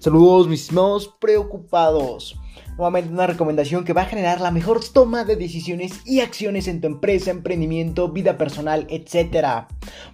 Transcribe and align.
Saludos 0.00 0.48
mis 0.48 0.62
estimados 0.62 1.14
preocupados. 1.20 2.40
Nuevamente 2.78 3.12
una 3.12 3.26
recomendación 3.26 3.84
que 3.84 3.92
va 3.92 4.00
a 4.00 4.06
generar 4.06 4.40
la 4.40 4.50
mejor 4.50 4.80
toma 4.82 5.24
de 5.24 5.36
decisiones 5.36 6.00
y 6.06 6.20
acciones 6.20 6.68
en 6.68 6.80
tu 6.80 6.86
empresa, 6.86 7.30
emprendimiento, 7.30 8.08
vida 8.08 8.38
personal, 8.38 8.86
etc. 8.88 9.66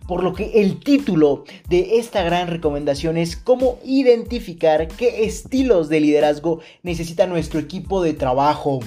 Por 0.09 0.25
lo 0.25 0.35
que 0.35 0.61
el 0.61 0.81
título 0.81 1.45
de 1.69 1.99
esta 1.99 2.25
gran 2.25 2.49
recomendación 2.49 3.17
es 3.17 3.37
cómo 3.37 3.79
identificar 3.85 4.89
qué 4.89 5.25
estilos 5.25 5.89
de 5.89 6.01
liderazgo 6.01 6.59
necesita 6.83 7.29
nuestro 7.29 7.61
equipo 7.61 8.03
de 8.03 8.13
trabajo. 8.13 8.81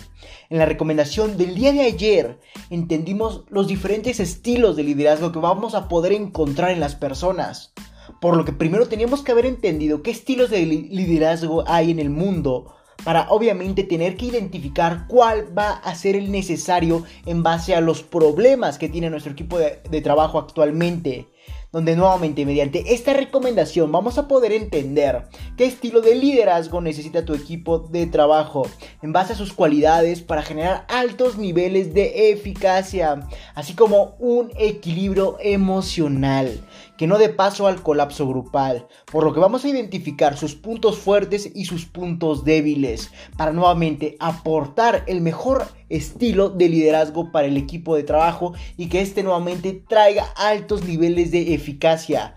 En 0.49 0.57
la 0.57 0.65
recomendación 0.65 1.37
del 1.37 1.55
día 1.55 1.71
de 1.71 1.83
ayer 1.83 2.41
entendimos 2.69 3.45
los 3.49 3.69
diferentes 3.69 4.19
estilos 4.19 4.75
de 4.75 4.83
liderazgo 4.83 5.31
que 5.31 5.39
vamos 5.39 5.75
a 5.75 5.87
poder 5.87 6.11
encontrar 6.11 6.71
en 6.71 6.81
las 6.81 6.95
personas. 6.95 7.73
Por 8.19 8.35
lo 8.35 8.45
que 8.45 8.51
primero 8.51 8.87
teníamos 8.87 9.23
que 9.23 9.31
haber 9.31 9.45
entendido 9.45 10.01
qué 10.01 10.11
estilos 10.11 10.49
de 10.49 10.65
liderazgo 10.65 11.63
hay 11.67 11.91
en 11.91 11.99
el 11.99 12.09
mundo 12.09 12.75
para 13.03 13.29
obviamente 13.29 13.83
tener 13.83 14.17
que 14.17 14.25
identificar 14.25 15.07
cuál 15.07 15.57
va 15.57 15.71
a 15.71 15.95
ser 15.95 16.15
el 16.15 16.31
necesario 16.31 17.03
en 17.25 17.43
base 17.43 17.73
a 17.75 17.81
los 17.81 18.03
problemas 18.03 18.77
que 18.77 18.89
tiene 18.89 19.09
nuestro 19.09 19.31
equipo 19.31 19.57
de, 19.57 19.81
de 19.89 20.01
trabajo 20.01 20.37
actualmente 20.37 21.27
donde 21.71 21.95
nuevamente 21.95 22.45
mediante 22.45 22.93
esta 22.93 23.13
recomendación 23.13 23.91
vamos 23.91 24.17
a 24.17 24.27
poder 24.27 24.51
entender 24.53 25.27
qué 25.55 25.65
estilo 25.65 26.01
de 26.01 26.15
liderazgo 26.15 26.81
necesita 26.81 27.25
tu 27.25 27.35
equipo 27.35 27.79
de 27.79 28.07
trabajo 28.07 28.65
en 29.03 29.13
base 29.13 29.33
a 29.33 29.35
sus 29.35 29.53
cualidades 29.53 30.21
para 30.21 30.41
generar 30.41 30.85
altos 30.89 31.37
niveles 31.37 31.93
de 31.93 32.31
eficacia, 32.31 33.27
así 33.53 33.75
como 33.75 34.15
un 34.19 34.51
equilibrio 34.57 35.37
emocional 35.39 36.59
que 36.99 37.07
no 37.07 37.17
dé 37.17 37.29
paso 37.29 37.65
al 37.65 37.81
colapso 37.81 38.27
grupal, 38.27 38.85
por 39.09 39.23
lo 39.23 39.33
que 39.33 39.39
vamos 39.39 39.63
a 39.63 39.69
identificar 39.69 40.35
sus 40.35 40.55
puntos 40.55 40.97
fuertes 40.97 41.49
y 41.55 41.63
sus 41.63 41.85
puntos 41.85 42.43
débiles 42.43 43.13
para 43.37 43.53
nuevamente 43.53 44.17
aportar 44.19 45.05
el 45.07 45.21
mejor 45.21 45.65
estilo 45.87 46.49
de 46.49 46.67
liderazgo 46.67 47.31
para 47.31 47.47
el 47.47 47.55
equipo 47.55 47.95
de 47.95 48.03
trabajo 48.03 48.51
y 48.75 48.89
que 48.89 48.99
este 48.99 49.23
nuevamente 49.23 49.81
traiga 49.87 50.25
altos 50.35 50.83
niveles 50.83 51.31
de 51.31 51.53
eficacia 51.53 52.35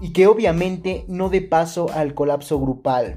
y 0.00 0.12
que 0.12 0.28
obviamente 0.28 1.04
no 1.08 1.28
dé 1.28 1.42
paso 1.42 1.90
al 1.92 2.14
colapso 2.14 2.60
grupal. 2.60 3.16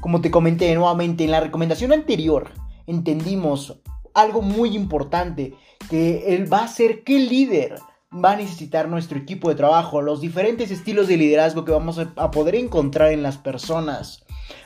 Como 0.00 0.22
te 0.22 0.30
comenté 0.30 0.74
nuevamente 0.74 1.24
en 1.24 1.32
la 1.32 1.40
recomendación 1.40 1.92
anterior, 1.92 2.50
entendimos 2.86 3.78
algo 4.14 4.40
muy 4.40 4.74
importante, 4.74 5.52
que 5.90 6.34
él 6.34 6.50
va 6.50 6.64
a 6.64 6.68
ser 6.68 7.02
el 7.04 7.28
líder 7.28 7.74
va 8.14 8.32
a 8.32 8.36
necesitar 8.36 8.88
nuestro 8.88 9.18
equipo 9.18 9.48
de 9.48 9.54
trabajo, 9.54 10.02
los 10.02 10.20
diferentes 10.20 10.70
estilos 10.70 11.08
de 11.08 11.16
liderazgo 11.16 11.64
que 11.64 11.72
vamos 11.72 11.98
a 11.98 12.30
poder 12.30 12.54
encontrar 12.54 13.12
en 13.12 13.22
las 13.22 13.38
personas 13.38 14.24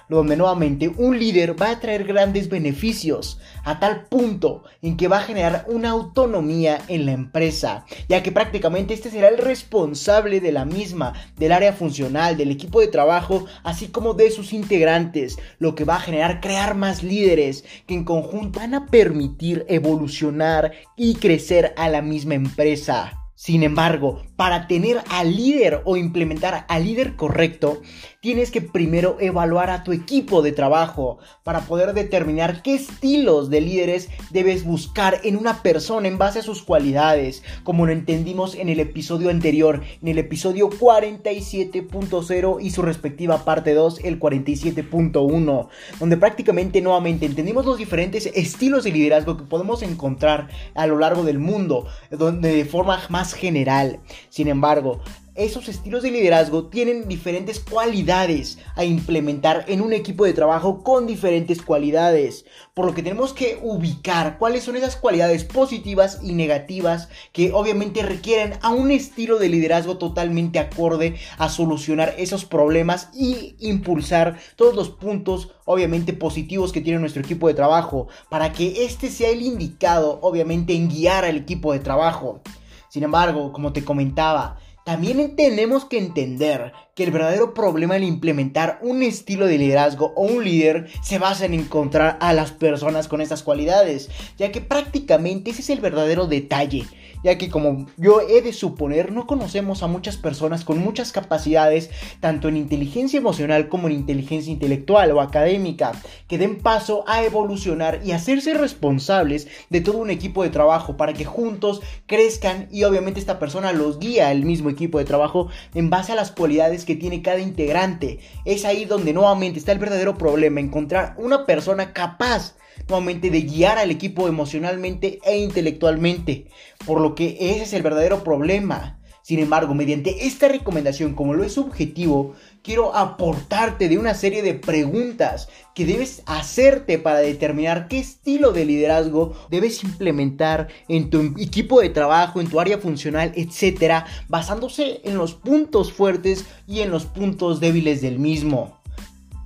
donde 0.08 0.36
nuevamente 0.36 0.88
un 0.88 1.18
líder 1.18 1.60
va 1.60 1.70
a 1.70 1.80
traer 1.80 2.04
grandes 2.04 2.48
beneficios 2.48 3.38
a 3.64 3.78
tal 3.78 4.06
punto 4.06 4.64
en 4.82 4.96
que 4.96 5.08
va 5.08 5.18
a 5.18 5.22
generar 5.22 5.66
una 5.68 5.90
autonomía 5.90 6.80
en 6.88 7.06
la 7.06 7.12
empresa, 7.12 7.84
ya 8.08 8.22
que 8.22 8.32
prácticamente 8.32 8.94
este 8.94 9.10
será 9.10 9.28
el 9.28 9.38
responsable 9.38 10.40
de 10.40 10.52
la 10.52 10.64
misma, 10.64 11.12
del 11.36 11.52
área 11.52 11.72
funcional, 11.72 12.36
del 12.36 12.50
equipo 12.50 12.80
de 12.80 12.88
trabajo, 12.88 13.44
así 13.62 13.88
como 13.88 14.14
de 14.14 14.30
sus 14.30 14.52
integrantes, 14.52 15.38
lo 15.58 15.74
que 15.74 15.84
va 15.84 15.96
a 15.96 16.00
generar 16.00 16.40
crear 16.40 16.74
más 16.74 17.02
líderes 17.02 17.64
que 17.86 17.94
en 17.94 18.04
conjunto 18.04 18.60
van 18.60 18.74
a 18.74 18.86
permitir 18.86 19.66
evolucionar 19.68 20.72
y 20.96 21.16
crecer 21.16 21.74
a 21.76 21.88
la 21.88 22.02
misma 22.02 22.34
empresa. 22.34 23.17
Sin 23.38 23.62
embargo, 23.62 24.20
para 24.38 24.68
tener 24.68 25.02
al 25.10 25.34
líder 25.34 25.82
o 25.84 25.96
implementar 25.96 26.64
al 26.68 26.84
líder 26.84 27.16
correcto, 27.16 27.82
tienes 28.20 28.52
que 28.52 28.60
primero 28.60 29.16
evaluar 29.18 29.68
a 29.68 29.82
tu 29.82 29.90
equipo 29.90 30.42
de 30.42 30.52
trabajo 30.52 31.18
para 31.42 31.62
poder 31.62 31.92
determinar 31.92 32.62
qué 32.62 32.74
estilos 32.74 33.50
de 33.50 33.60
líderes 33.60 34.08
debes 34.30 34.62
buscar 34.64 35.20
en 35.24 35.36
una 35.36 35.60
persona 35.62 36.06
en 36.06 36.18
base 36.18 36.38
a 36.38 36.42
sus 36.42 36.62
cualidades, 36.62 37.42
como 37.64 37.84
lo 37.84 37.90
entendimos 37.90 38.54
en 38.54 38.68
el 38.68 38.78
episodio 38.78 39.28
anterior, 39.28 39.82
en 40.00 40.06
el 40.06 40.18
episodio 40.18 40.70
47.0 40.70 42.58
y 42.60 42.70
su 42.70 42.82
respectiva 42.82 43.44
parte 43.44 43.74
2, 43.74 44.04
el 44.04 44.20
47.1, 44.20 45.68
donde 45.98 46.16
prácticamente 46.16 46.80
nuevamente 46.80 47.26
entendimos 47.26 47.66
los 47.66 47.76
diferentes 47.76 48.26
estilos 48.26 48.84
de 48.84 48.92
liderazgo 48.92 49.36
que 49.36 49.42
podemos 49.42 49.82
encontrar 49.82 50.48
a 50.76 50.86
lo 50.86 50.96
largo 50.96 51.24
del 51.24 51.40
mundo, 51.40 51.88
donde 52.12 52.54
de 52.54 52.64
forma 52.64 53.00
más 53.08 53.34
general. 53.34 53.98
Sin 54.30 54.48
embargo, 54.48 55.00
esos 55.38 55.68
estilos 55.68 56.02
de 56.02 56.10
liderazgo 56.10 56.64
tienen 56.64 57.06
diferentes 57.06 57.60
cualidades 57.60 58.58
a 58.74 58.84
implementar 58.84 59.64
en 59.68 59.80
un 59.80 59.92
equipo 59.92 60.24
de 60.24 60.32
trabajo 60.32 60.82
con 60.82 61.06
diferentes 61.06 61.62
cualidades. 61.62 62.44
Por 62.74 62.86
lo 62.86 62.92
que 62.92 63.04
tenemos 63.04 63.34
que 63.34 63.56
ubicar 63.62 64.36
cuáles 64.36 64.64
son 64.64 64.74
esas 64.74 64.96
cualidades 64.96 65.44
positivas 65.44 66.18
y 66.24 66.32
negativas 66.32 67.08
que 67.32 67.52
obviamente 67.52 68.02
requieren 68.02 68.54
a 68.62 68.70
un 68.70 68.90
estilo 68.90 69.38
de 69.38 69.48
liderazgo 69.48 69.96
totalmente 69.96 70.58
acorde 70.58 71.14
a 71.38 71.48
solucionar 71.48 72.16
esos 72.18 72.44
problemas 72.44 73.08
y 73.14 73.54
impulsar 73.60 74.40
todos 74.56 74.74
los 74.74 74.90
puntos 74.90 75.52
obviamente 75.66 76.14
positivos 76.14 76.72
que 76.72 76.80
tiene 76.80 76.98
nuestro 76.98 77.22
equipo 77.22 77.46
de 77.46 77.54
trabajo 77.54 78.08
para 78.28 78.52
que 78.52 78.84
este 78.84 79.08
sea 79.08 79.30
el 79.30 79.42
indicado 79.42 80.18
obviamente 80.20 80.74
en 80.74 80.88
guiar 80.88 81.24
al 81.24 81.36
equipo 81.36 81.72
de 81.72 81.78
trabajo. 81.78 82.40
Sin 82.88 83.02
embargo, 83.02 83.52
como 83.52 83.72
te 83.72 83.84
comentaba, 83.84 84.58
también 84.88 85.36
tenemos 85.36 85.84
que 85.84 85.98
entender 85.98 86.72
que 86.94 87.04
el 87.04 87.10
verdadero 87.10 87.52
problema 87.52 87.96
al 87.96 88.04
implementar 88.04 88.78
un 88.80 89.02
estilo 89.02 89.46
de 89.46 89.58
liderazgo 89.58 90.14
o 90.16 90.22
un 90.22 90.42
líder 90.42 90.88
se 91.02 91.18
basa 91.18 91.44
en 91.44 91.52
encontrar 91.52 92.16
a 92.22 92.32
las 92.32 92.52
personas 92.52 93.06
con 93.06 93.20
estas 93.20 93.42
cualidades, 93.42 94.08
ya 94.38 94.50
que 94.50 94.62
prácticamente 94.62 95.50
ese 95.50 95.60
es 95.60 95.68
el 95.68 95.80
verdadero 95.80 96.26
detalle 96.26 96.86
ya 97.22 97.38
que 97.38 97.50
como 97.50 97.86
yo 97.96 98.20
he 98.20 98.42
de 98.42 98.52
suponer, 98.52 99.12
no 99.12 99.26
conocemos 99.26 99.82
a 99.82 99.86
muchas 99.86 100.16
personas 100.16 100.64
con 100.64 100.78
muchas 100.78 101.12
capacidades, 101.12 101.90
tanto 102.20 102.48
en 102.48 102.56
inteligencia 102.56 103.18
emocional 103.18 103.68
como 103.68 103.88
en 103.88 103.94
inteligencia 103.94 104.52
intelectual 104.52 105.10
o 105.12 105.20
académica, 105.20 105.92
que 106.26 106.38
den 106.38 106.58
paso 106.58 107.04
a 107.06 107.24
evolucionar 107.24 108.00
y 108.04 108.12
hacerse 108.12 108.54
responsables 108.54 109.48
de 109.70 109.80
todo 109.80 109.98
un 109.98 110.10
equipo 110.10 110.42
de 110.42 110.50
trabajo 110.50 110.96
para 110.96 111.12
que 111.12 111.24
juntos 111.24 111.80
crezcan 112.06 112.68
y 112.70 112.84
obviamente 112.84 113.20
esta 113.20 113.38
persona 113.38 113.72
los 113.72 113.98
guía 113.98 114.28
al 114.28 114.44
mismo 114.44 114.70
equipo 114.70 114.98
de 114.98 115.04
trabajo 115.04 115.48
en 115.74 115.90
base 115.90 116.12
a 116.12 116.16
las 116.16 116.30
cualidades 116.30 116.84
que 116.84 116.96
tiene 116.96 117.22
cada 117.22 117.40
integrante. 117.40 118.20
Es 118.44 118.64
ahí 118.64 118.84
donde 118.84 119.12
nuevamente 119.12 119.58
está 119.58 119.72
el 119.72 119.78
verdadero 119.78 120.16
problema, 120.16 120.60
encontrar 120.60 121.14
una 121.18 121.46
persona 121.46 121.92
capaz 121.92 122.54
de 122.88 123.42
guiar 123.42 123.76
al 123.76 123.90
equipo 123.90 124.28
emocionalmente 124.28 125.18
e 125.22 125.36
intelectualmente, 125.36 126.46
por 126.86 127.02
lo 127.02 127.14
que 127.14 127.36
ese 127.38 127.62
es 127.64 127.72
el 127.74 127.82
verdadero 127.82 128.24
problema. 128.24 128.98
Sin 129.20 129.40
embargo, 129.40 129.74
mediante 129.74 130.26
esta 130.26 130.48
recomendación, 130.48 131.14
como 131.14 131.34
lo 131.34 131.44
es 131.44 131.52
subjetivo, 131.52 132.34
quiero 132.62 132.96
aportarte 132.96 133.90
de 133.90 133.98
una 133.98 134.14
serie 134.14 134.40
de 134.40 134.54
preguntas 134.54 135.50
que 135.74 135.84
debes 135.84 136.22
hacerte 136.24 136.98
para 136.98 137.18
determinar 137.18 137.88
qué 137.88 137.98
estilo 137.98 138.52
de 138.52 138.64
liderazgo 138.64 139.34
debes 139.50 139.84
implementar 139.84 140.68
en 140.88 141.10
tu 141.10 141.20
equipo 141.38 141.82
de 141.82 141.90
trabajo, 141.90 142.40
en 142.40 142.48
tu 142.48 142.58
área 142.58 142.78
funcional, 142.78 143.32
etcétera, 143.36 144.06
basándose 144.28 145.02
en 145.04 145.18
los 145.18 145.34
puntos 145.34 145.92
fuertes 145.92 146.46
y 146.66 146.80
en 146.80 146.90
los 146.90 147.04
puntos 147.04 147.60
débiles 147.60 148.00
del 148.00 148.18
mismo. 148.18 148.77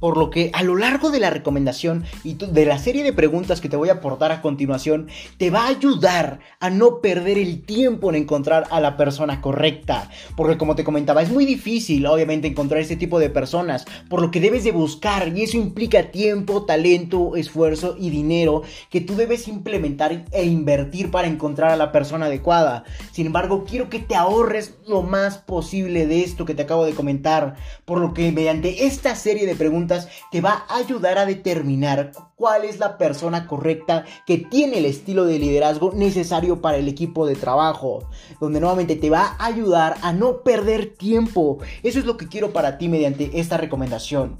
Por 0.02 0.16
lo 0.16 0.30
que 0.30 0.50
a 0.52 0.64
lo 0.64 0.74
largo 0.74 1.12
de 1.12 1.20
la 1.20 1.30
recomendación 1.30 2.02
y 2.24 2.34
de 2.34 2.66
la 2.66 2.76
serie 2.78 3.04
de 3.04 3.12
preguntas 3.12 3.60
que 3.60 3.68
te 3.68 3.76
voy 3.76 3.88
a 3.88 3.92
aportar 3.92 4.32
a 4.32 4.42
continuación, 4.42 5.06
te 5.36 5.50
va 5.50 5.66
a 5.66 5.68
ayudar 5.68 6.40
a 6.58 6.70
no 6.70 7.00
perder 7.00 7.38
el 7.38 7.62
tiempo 7.62 8.10
en 8.10 8.16
encontrar 8.16 8.64
a 8.72 8.80
la 8.80 8.96
persona 8.96 9.40
correcta. 9.40 10.10
Porque 10.36 10.58
como 10.58 10.74
te 10.74 10.82
comentaba, 10.82 11.22
es 11.22 11.30
muy 11.30 11.46
difícil 11.46 12.04
obviamente 12.06 12.48
encontrar 12.48 12.80
este 12.80 12.96
tipo 12.96 13.20
de 13.20 13.30
personas, 13.30 13.84
por 14.08 14.20
lo 14.20 14.32
que 14.32 14.40
debes 14.40 14.64
de 14.64 14.72
buscar 14.72 15.28
y 15.36 15.44
eso 15.44 15.56
implica 15.56 16.10
tiempo, 16.10 16.64
talento, 16.64 17.36
esfuerzo 17.36 17.94
y 17.96 18.10
dinero 18.10 18.62
que 18.90 19.02
tú 19.02 19.14
debes 19.14 19.46
implementar 19.46 20.24
e 20.32 20.44
invertir 20.44 21.12
para 21.12 21.28
encontrar 21.28 21.70
a 21.70 21.76
la 21.76 21.92
persona 21.92 22.26
adecuada. 22.26 22.82
Sin 23.12 23.26
embargo, 23.26 23.64
quiero 23.64 23.88
que 23.88 24.00
te 24.00 24.16
ahorres 24.16 24.74
lo 24.88 25.02
más 25.02 25.38
posible 25.38 26.08
de 26.08 26.24
esto 26.24 26.44
que 26.44 26.56
te 26.56 26.62
acabo 26.62 26.84
de 26.84 26.94
comentar, 26.94 27.54
por 27.84 28.00
lo 28.00 28.14
que 28.14 28.32
mediante 28.32 28.84
esta 28.84 29.14
serie 29.14 29.46
de 29.46 29.54
preguntas 29.54 29.91
te 30.30 30.40
va 30.40 30.64
a 30.68 30.76
ayudar 30.76 31.18
a 31.18 31.26
determinar 31.26 32.12
cuál 32.36 32.64
es 32.64 32.78
la 32.78 32.98
persona 32.98 33.46
correcta 33.46 34.04
que 34.26 34.38
tiene 34.38 34.78
el 34.78 34.86
estilo 34.86 35.24
de 35.24 35.38
liderazgo 35.38 35.92
necesario 35.92 36.60
para 36.60 36.76
el 36.76 36.88
equipo 36.88 37.26
de 37.26 37.36
trabajo, 37.36 38.08
donde 38.40 38.60
nuevamente 38.60 38.96
te 38.96 39.10
va 39.10 39.36
a 39.38 39.46
ayudar 39.46 39.96
a 40.02 40.12
no 40.12 40.42
perder 40.42 40.94
tiempo. 40.96 41.58
Eso 41.82 41.98
es 41.98 42.04
lo 42.04 42.16
que 42.16 42.28
quiero 42.28 42.52
para 42.52 42.78
ti 42.78 42.88
mediante 42.88 43.30
esta 43.38 43.56
recomendación. 43.56 44.38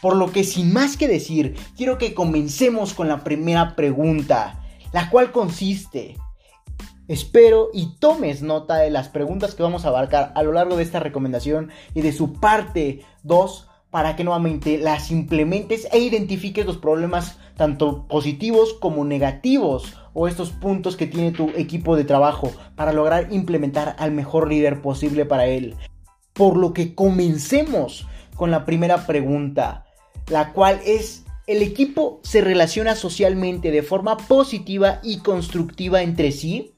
Por 0.00 0.16
lo 0.16 0.32
que 0.32 0.44
sin 0.44 0.72
más 0.72 0.96
que 0.96 1.08
decir, 1.08 1.56
quiero 1.76 1.98
que 1.98 2.14
comencemos 2.14 2.94
con 2.94 3.08
la 3.08 3.24
primera 3.24 3.74
pregunta, 3.74 4.60
la 4.92 5.10
cual 5.10 5.32
consiste, 5.32 6.16
Espero 7.08 7.70
y 7.74 7.96
tomes 7.98 8.42
nota 8.42 8.76
de 8.76 8.88
las 8.88 9.08
preguntas 9.08 9.54
que 9.54 9.62
vamos 9.62 9.84
a 9.84 9.88
abarcar 9.88 10.32
a 10.36 10.42
lo 10.42 10.52
largo 10.52 10.76
de 10.76 10.84
esta 10.84 11.00
recomendación 11.00 11.70
y 11.94 12.00
de 12.00 12.12
su 12.12 12.34
parte 12.34 13.04
2 13.24 13.68
para 13.92 14.16
que 14.16 14.24
nuevamente 14.24 14.78
las 14.78 15.10
implementes 15.10 15.86
e 15.92 15.98
identifiques 15.98 16.64
los 16.64 16.78
problemas 16.78 17.36
tanto 17.58 18.08
positivos 18.08 18.72
como 18.72 19.04
negativos 19.04 19.98
o 20.14 20.26
estos 20.26 20.48
puntos 20.50 20.96
que 20.96 21.06
tiene 21.06 21.30
tu 21.30 21.50
equipo 21.50 21.94
de 21.94 22.04
trabajo 22.04 22.50
para 22.74 22.94
lograr 22.94 23.28
implementar 23.32 23.94
al 23.98 24.10
mejor 24.10 24.48
líder 24.48 24.80
posible 24.80 25.26
para 25.26 25.44
él. 25.44 25.76
Por 26.32 26.56
lo 26.56 26.72
que 26.72 26.94
comencemos 26.94 28.06
con 28.34 28.50
la 28.50 28.64
primera 28.64 29.06
pregunta, 29.06 29.84
la 30.28 30.54
cual 30.54 30.80
es, 30.86 31.24
¿el 31.46 31.60
equipo 31.60 32.20
se 32.22 32.40
relaciona 32.40 32.94
socialmente 32.94 33.70
de 33.70 33.82
forma 33.82 34.16
positiva 34.16 35.00
y 35.02 35.18
constructiva 35.18 36.00
entre 36.00 36.32
sí? 36.32 36.74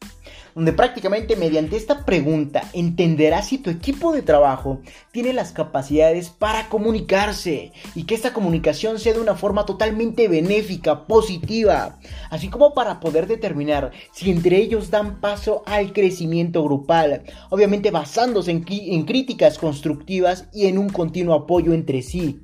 Donde 0.55 0.73
prácticamente 0.73 1.37
mediante 1.37 1.77
esta 1.77 2.05
pregunta 2.05 2.69
entenderás 2.73 3.49
si 3.49 3.59
tu 3.59 3.71
equipo 3.71 4.13
de 4.13 4.23
trabajo 4.23 4.81
tiene 5.13 5.33
las 5.33 5.53
capacidades 5.53 6.31
para 6.31 6.69
comunicarse 6.69 7.73
y 7.95 8.05
que 8.05 8.15
esta 8.15 8.33
comunicación 8.33 8.99
sea 8.99 9.15
de 9.15 9.21
una 9.21 9.35
forma 9.35 9.67
totalmente 9.67 10.29
benéfica, 10.29 11.07
positiva, 11.07 11.99
así 12.31 12.49
como 12.49 12.75
para 12.75 13.01
poder 13.01 13.27
determinar 13.27 13.93
si 14.13 14.31
entre 14.31 14.59
ellos 14.59 14.91
dan 14.91 15.21
paso 15.21 15.63
al 15.67 15.93
crecimiento 15.93 16.63
grupal, 16.63 17.23
obviamente 17.51 17.91
basándose 17.91 18.51
en, 18.51 18.65
en 18.69 19.05
críticas 19.05 19.59
constructivas 19.59 20.49
y 20.53 20.67
en 20.67 20.79
un 20.79 20.89
continuo 20.89 21.35
apoyo 21.35 21.73
entre 21.73 22.03
sí 22.03 22.44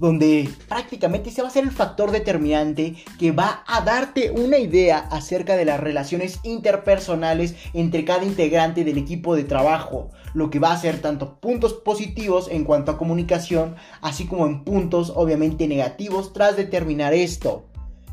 donde 0.00 0.48
prácticamente 0.66 1.28
ese 1.28 1.42
va 1.42 1.48
a 1.48 1.52
ser 1.52 1.64
el 1.64 1.70
factor 1.70 2.10
determinante 2.10 2.96
que 3.18 3.32
va 3.32 3.62
a 3.66 3.82
darte 3.82 4.30
una 4.30 4.58
idea 4.58 4.98
acerca 4.98 5.56
de 5.56 5.66
las 5.66 5.78
relaciones 5.78 6.40
interpersonales 6.42 7.54
entre 7.74 8.04
cada 8.04 8.24
integrante 8.24 8.82
del 8.82 8.98
equipo 8.98 9.36
de 9.36 9.44
trabajo, 9.44 10.10
lo 10.32 10.50
que 10.50 10.58
va 10.58 10.72
a 10.72 10.80
ser 10.80 11.00
tanto 11.00 11.38
puntos 11.38 11.74
positivos 11.74 12.48
en 12.50 12.64
cuanto 12.64 12.90
a 12.90 12.98
comunicación, 12.98 13.76
así 14.00 14.26
como 14.26 14.46
en 14.46 14.64
puntos 14.64 15.12
obviamente 15.14 15.68
negativos 15.68 16.32
tras 16.32 16.56
determinar 16.56 17.12
esto 17.12 17.69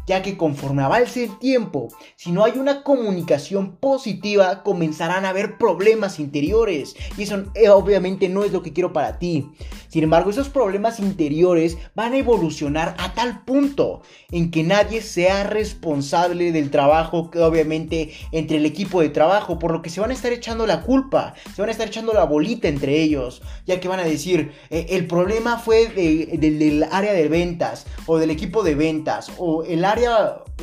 ya 0.07 0.21
que 0.21 0.37
conforme 0.37 0.81
avance 0.81 1.25
el 1.25 1.37
tiempo, 1.37 1.89
si 2.15 2.31
no 2.31 2.45
hay 2.45 2.53
una 2.57 2.81
comunicación 2.81 3.75
positiva, 3.75 4.63
comenzarán 4.63 5.25
a 5.25 5.29
haber 5.29 5.57
problemas 5.57 6.19
interiores. 6.19 6.95
Y 7.17 7.23
eso 7.23 7.43
eh, 7.53 7.69
obviamente 7.69 8.29
no 8.29 8.43
es 8.43 8.53
lo 8.53 8.63
que 8.63 8.73
quiero 8.73 8.93
para 8.93 9.19
ti. 9.19 9.49
Sin 9.89 10.03
embargo, 10.03 10.29
esos 10.29 10.49
problemas 10.49 10.99
interiores 10.99 11.77
van 11.95 12.13
a 12.13 12.17
evolucionar 12.17 12.95
a 12.99 13.13
tal 13.13 13.43
punto 13.43 14.01
en 14.31 14.51
que 14.51 14.63
nadie 14.63 15.01
sea 15.01 15.43
responsable 15.43 16.51
del 16.51 16.71
trabajo 16.71 17.31
que 17.31 17.39
obviamente 17.39 18.11
entre 18.31 18.57
el 18.57 18.65
equipo 18.65 19.01
de 19.01 19.09
trabajo, 19.09 19.59
por 19.59 19.71
lo 19.71 19.81
que 19.81 19.89
se 19.89 19.99
van 19.99 20.11
a 20.11 20.13
estar 20.13 20.31
echando 20.31 20.65
la 20.65 20.81
culpa, 20.81 21.33
se 21.55 21.61
van 21.61 21.69
a 21.69 21.71
estar 21.71 21.87
echando 21.87 22.13
la 22.13 22.23
bolita 22.23 22.67
entre 22.67 23.01
ellos, 23.01 23.41
ya 23.65 23.79
que 23.79 23.87
van 23.87 23.99
a 23.99 24.03
decir, 24.03 24.51
eh, 24.69 24.87
el 24.89 25.07
problema 25.07 25.57
fue 25.57 25.87
del 25.87 26.85
área 26.91 27.13
de 27.13 27.27
ventas 27.27 27.85
o 28.05 28.17
del 28.17 28.29
equipo 28.29 28.63
de 28.63 28.75
ventas 28.75 29.31
o 29.37 29.63
el 29.63 29.83
área 29.83 29.96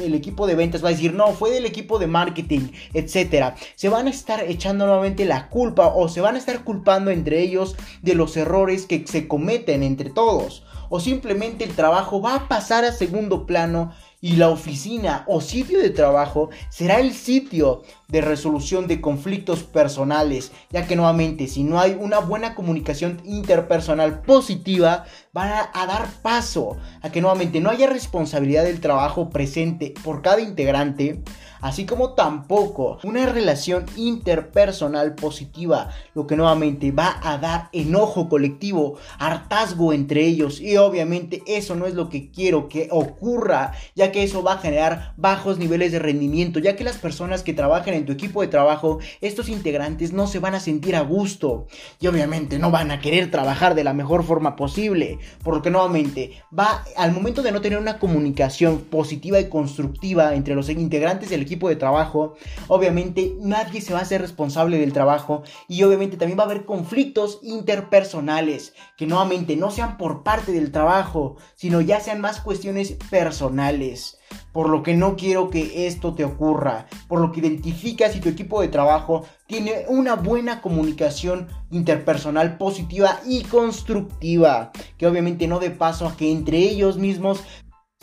el 0.03 0.15
equipo 0.15 0.47
de 0.47 0.55
ventas 0.55 0.83
va 0.83 0.89
a 0.89 0.93
decir, 0.93 1.15
no, 1.15 1.33
fue 1.33 1.51
del 1.51 1.67
equipo 1.67 1.99
de 1.99 2.07
marketing, 2.07 2.69
etcétera. 2.93 3.55
Se 3.77 3.89
van 3.89 4.07
a 4.07 4.11
estar 4.11 4.45
echando 4.45 4.87
nuevamente 4.87 5.25
la 5.25 5.49
culpa 5.49 5.89
o 5.89 6.09
se 6.09 6.21
van 6.21 6.35
a 6.35 6.39
estar 6.39 6.65
culpando 6.65 7.11
entre 7.11 7.41
ellos 7.41 7.77
de 8.03 8.15
los 8.15 8.37
errores 8.37 8.87
que 8.87 9.07
se 9.07 9.29
cometen 9.29 9.83
entre 9.83 10.11
todos. 10.11 10.65
O 10.91 11.01
simplemente 11.01 11.65
el 11.65 11.75
trabajo 11.75 12.21
va 12.21 12.35
a 12.35 12.49
pasar 12.49 12.85
a 12.85 12.93
segundo 12.93 13.47
plano 13.47 13.93
y 14.25 14.37
la 14.37 14.49
oficina 14.49 15.23
o 15.27 15.43
sitio 15.43 15.79
de 15.79 15.91
trabajo 15.91 16.49
será 16.71 16.99
el 16.99 17.13
sitio 17.13 17.83
de 18.09 18.23
resolución 18.23 18.87
de 18.87 19.03
conflictos 19.03 19.65
personales, 19.65 20.51
ya 20.71 20.87
que 20.87 20.97
nuevamente 20.97 21.47
si 21.47 21.63
no 21.63 21.79
hay 21.79 21.95
una 22.01 22.21
buena 22.21 22.55
comunicación 22.55 23.21
interpersonal 23.27 24.23
positiva, 24.23 25.05
van 25.35 25.51
a, 25.75 25.87
dar 25.87 26.09
paso 26.23 26.79
a 27.03 27.13
que 27.13 27.21
nuevamente 27.21 27.61
no 27.61 27.69
haya 27.69 27.87
responsabilidad 27.87 28.65
del 28.65 28.81
trabajo 28.81 29.29
presente 29.29 29.93
por 30.03 30.23
cada 30.23 30.41
integrante, 30.41 31.23
así 31.65 31.87
como 31.87 32.11
tampoco 32.11 32.99
una 33.05 33.25
relación 33.25 33.87
interpersonal 33.97 35.15
positiva, 35.15 35.89
lo 36.15 36.27
que 36.27 36.37
nuevamente 36.37 36.93
va 36.93 37.19
a 37.23 37.39
dar 37.39 37.71
enojo 37.73 38.29
colectivo, 38.29 38.99
hartazgo 39.19 39.95
entre 39.95 40.27
ellos. 40.27 40.61
Y 40.61 40.77
obviamente 40.77 41.43
eso 41.47 41.75
no 41.75 41.87
es 41.87 41.95
lo 41.95 42.11
que 42.11 42.31
quiero 42.31 42.69
que 42.69 42.89
ocurra, 42.91 43.73
ya 43.95 44.13
que 44.13 44.23
eso 44.23 44.43
va 44.43 44.53
a 44.53 44.59
generar 44.59 45.15
bajos 45.17 45.57
niveles 45.57 45.91
de 45.91 46.01
rendimiento, 46.01 46.59
ya 46.59 46.77
que 46.77 46.85
las 46.85 46.99
personas 46.99 47.43
que 47.43 47.55
trabajan 47.55 47.95
en 47.95 48.05
tu 48.05 48.13
equipo 48.13 48.43
de 48.43 48.49
trabajo, 48.49 48.99
estos 49.23 49.49
integrantes 49.49 50.13
no 50.13 50.27
se 50.27 50.41
van 50.41 50.55
a 50.55 50.61
sentir 50.61 50.95
a 50.95 51.01
gusto 51.01 51.67
y 51.99 52.09
obviamente 52.09 52.59
no 52.59 52.71
van 52.71 52.91
a 52.91 53.01
querer 53.01 53.31
trabajar 53.31 53.75
de 53.75 53.85
la 53.85 53.95
mejor 53.95 54.23
forma 54.25 54.55
posible, 54.55 55.19
por 55.43 55.55
lo 55.55 55.63
que 55.63 55.71
nuevamente 55.71 56.43
va 56.57 56.85
al 56.99 57.13
momento 57.13 57.41
de 57.41 57.53
no 57.53 57.63
tener 57.63 57.79
una 57.79 57.99
comunicación 57.99 58.81
positiva 58.81 59.41
y 59.41 59.49
constructiva 59.49 60.35
entre 60.35 60.55
los 60.55 60.69
integrantes 60.69 61.31
del 61.31 61.41
equipo 61.41 61.54
de 61.69 61.77
trabajo, 61.77 62.35
obviamente 62.69 63.37
nadie 63.41 63.81
se 63.81 63.93
va 63.93 64.01
a 64.01 64.03
hacer 64.03 64.21
responsable 64.21 64.79
del 64.79 64.93
trabajo 64.93 65.43
y 65.69 65.83
obviamente 65.83 66.17
también 66.17 66.39
va 66.39 66.43
a 66.43 66.47
haber 66.47 66.65
conflictos 66.65 67.39
interpersonales 67.43 68.75
que 68.97 69.07
nuevamente 69.07 69.57
no 69.57 69.71
sean 69.71 69.97
por 69.97 70.23
parte 70.23 70.53
del 70.53 70.73
trabajo, 70.73 71.37
sino 71.55 71.81
ya 71.81 72.01
sean 72.01 72.21
más 72.21 72.41
cuestiones 72.41 72.97
personales. 73.11 74.19
Por 74.53 74.69
lo 74.69 74.83
que 74.83 74.95
no 74.95 75.17
quiero 75.17 75.51
que 75.51 75.87
esto 75.87 76.15
te 76.15 76.25
ocurra, 76.25 76.87
por 77.09 77.21
lo 77.21 77.31
que 77.33 77.41
identifica 77.41 78.11
si 78.11 78.21
tu 78.21 78.29
equipo 78.29 78.61
de 78.61 78.69
trabajo 78.69 79.25
tiene 79.47 79.85
una 79.89 80.15
buena 80.15 80.61
comunicación 80.61 81.49
interpersonal 81.71 82.57
positiva 82.57 83.21
y 83.27 83.43
constructiva, 83.43 84.73
que 84.97 85.07
obviamente 85.07 85.47
no 85.47 85.59
dé 85.59 85.71
paso 85.71 86.07
a 86.07 86.17
que 86.17 86.31
entre 86.31 86.59
ellos 86.59 86.99
mismos 86.99 87.43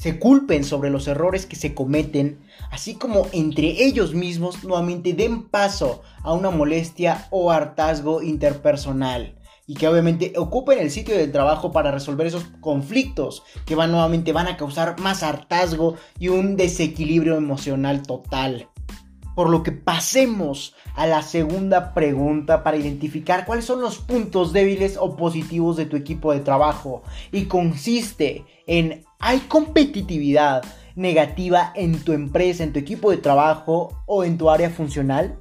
se 0.01 0.17
culpen 0.17 0.63
sobre 0.63 0.89
los 0.89 1.07
errores 1.07 1.45
que 1.45 1.55
se 1.55 1.75
cometen, 1.75 2.39
así 2.71 2.95
como 2.95 3.27
entre 3.33 3.83
ellos 3.83 4.15
mismos 4.15 4.63
nuevamente 4.63 5.13
den 5.13 5.47
paso 5.47 6.01
a 6.23 6.33
una 6.33 6.49
molestia 6.49 7.27
o 7.29 7.51
hartazgo 7.51 8.23
interpersonal 8.23 9.35
y 9.67 9.75
que 9.75 9.87
obviamente 9.87 10.33
ocupen 10.37 10.79
el 10.79 10.89
sitio 10.89 11.15
del 11.15 11.31
trabajo 11.31 11.71
para 11.71 11.91
resolver 11.91 12.25
esos 12.25 12.45
conflictos 12.61 13.43
que 13.67 13.75
van 13.75 13.91
nuevamente 13.91 14.33
van 14.33 14.47
a 14.47 14.57
causar 14.57 14.99
más 14.99 15.21
hartazgo 15.21 15.97
y 16.17 16.29
un 16.29 16.57
desequilibrio 16.57 17.35
emocional 17.35 18.01
total. 18.01 18.70
Por 19.41 19.49
lo 19.49 19.63
que 19.63 19.71
pasemos 19.71 20.75
a 20.93 21.07
la 21.07 21.23
segunda 21.23 21.95
pregunta 21.95 22.61
para 22.61 22.77
identificar 22.77 23.43
cuáles 23.43 23.65
son 23.65 23.81
los 23.81 23.97
puntos 23.97 24.53
débiles 24.53 24.97
o 25.01 25.15
positivos 25.15 25.77
de 25.77 25.87
tu 25.87 25.97
equipo 25.97 26.31
de 26.31 26.41
trabajo. 26.41 27.01
Y 27.31 27.45
consiste 27.45 28.45
en, 28.67 29.03
¿hay 29.17 29.39
competitividad 29.39 30.63
negativa 30.95 31.73
en 31.73 32.03
tu 32.03 32.13
empresa, 32.13 32.63
en 32.63 32.71
tu 32.71 32.77
equipo 32.77 33.09
de 33.09 33.17
trabajo 33.17 34.03
o 34.05 34.23
en 34.23 34.37
tu 34.37 34.51
área 34.51 34.69
funcional? 34.69 35.39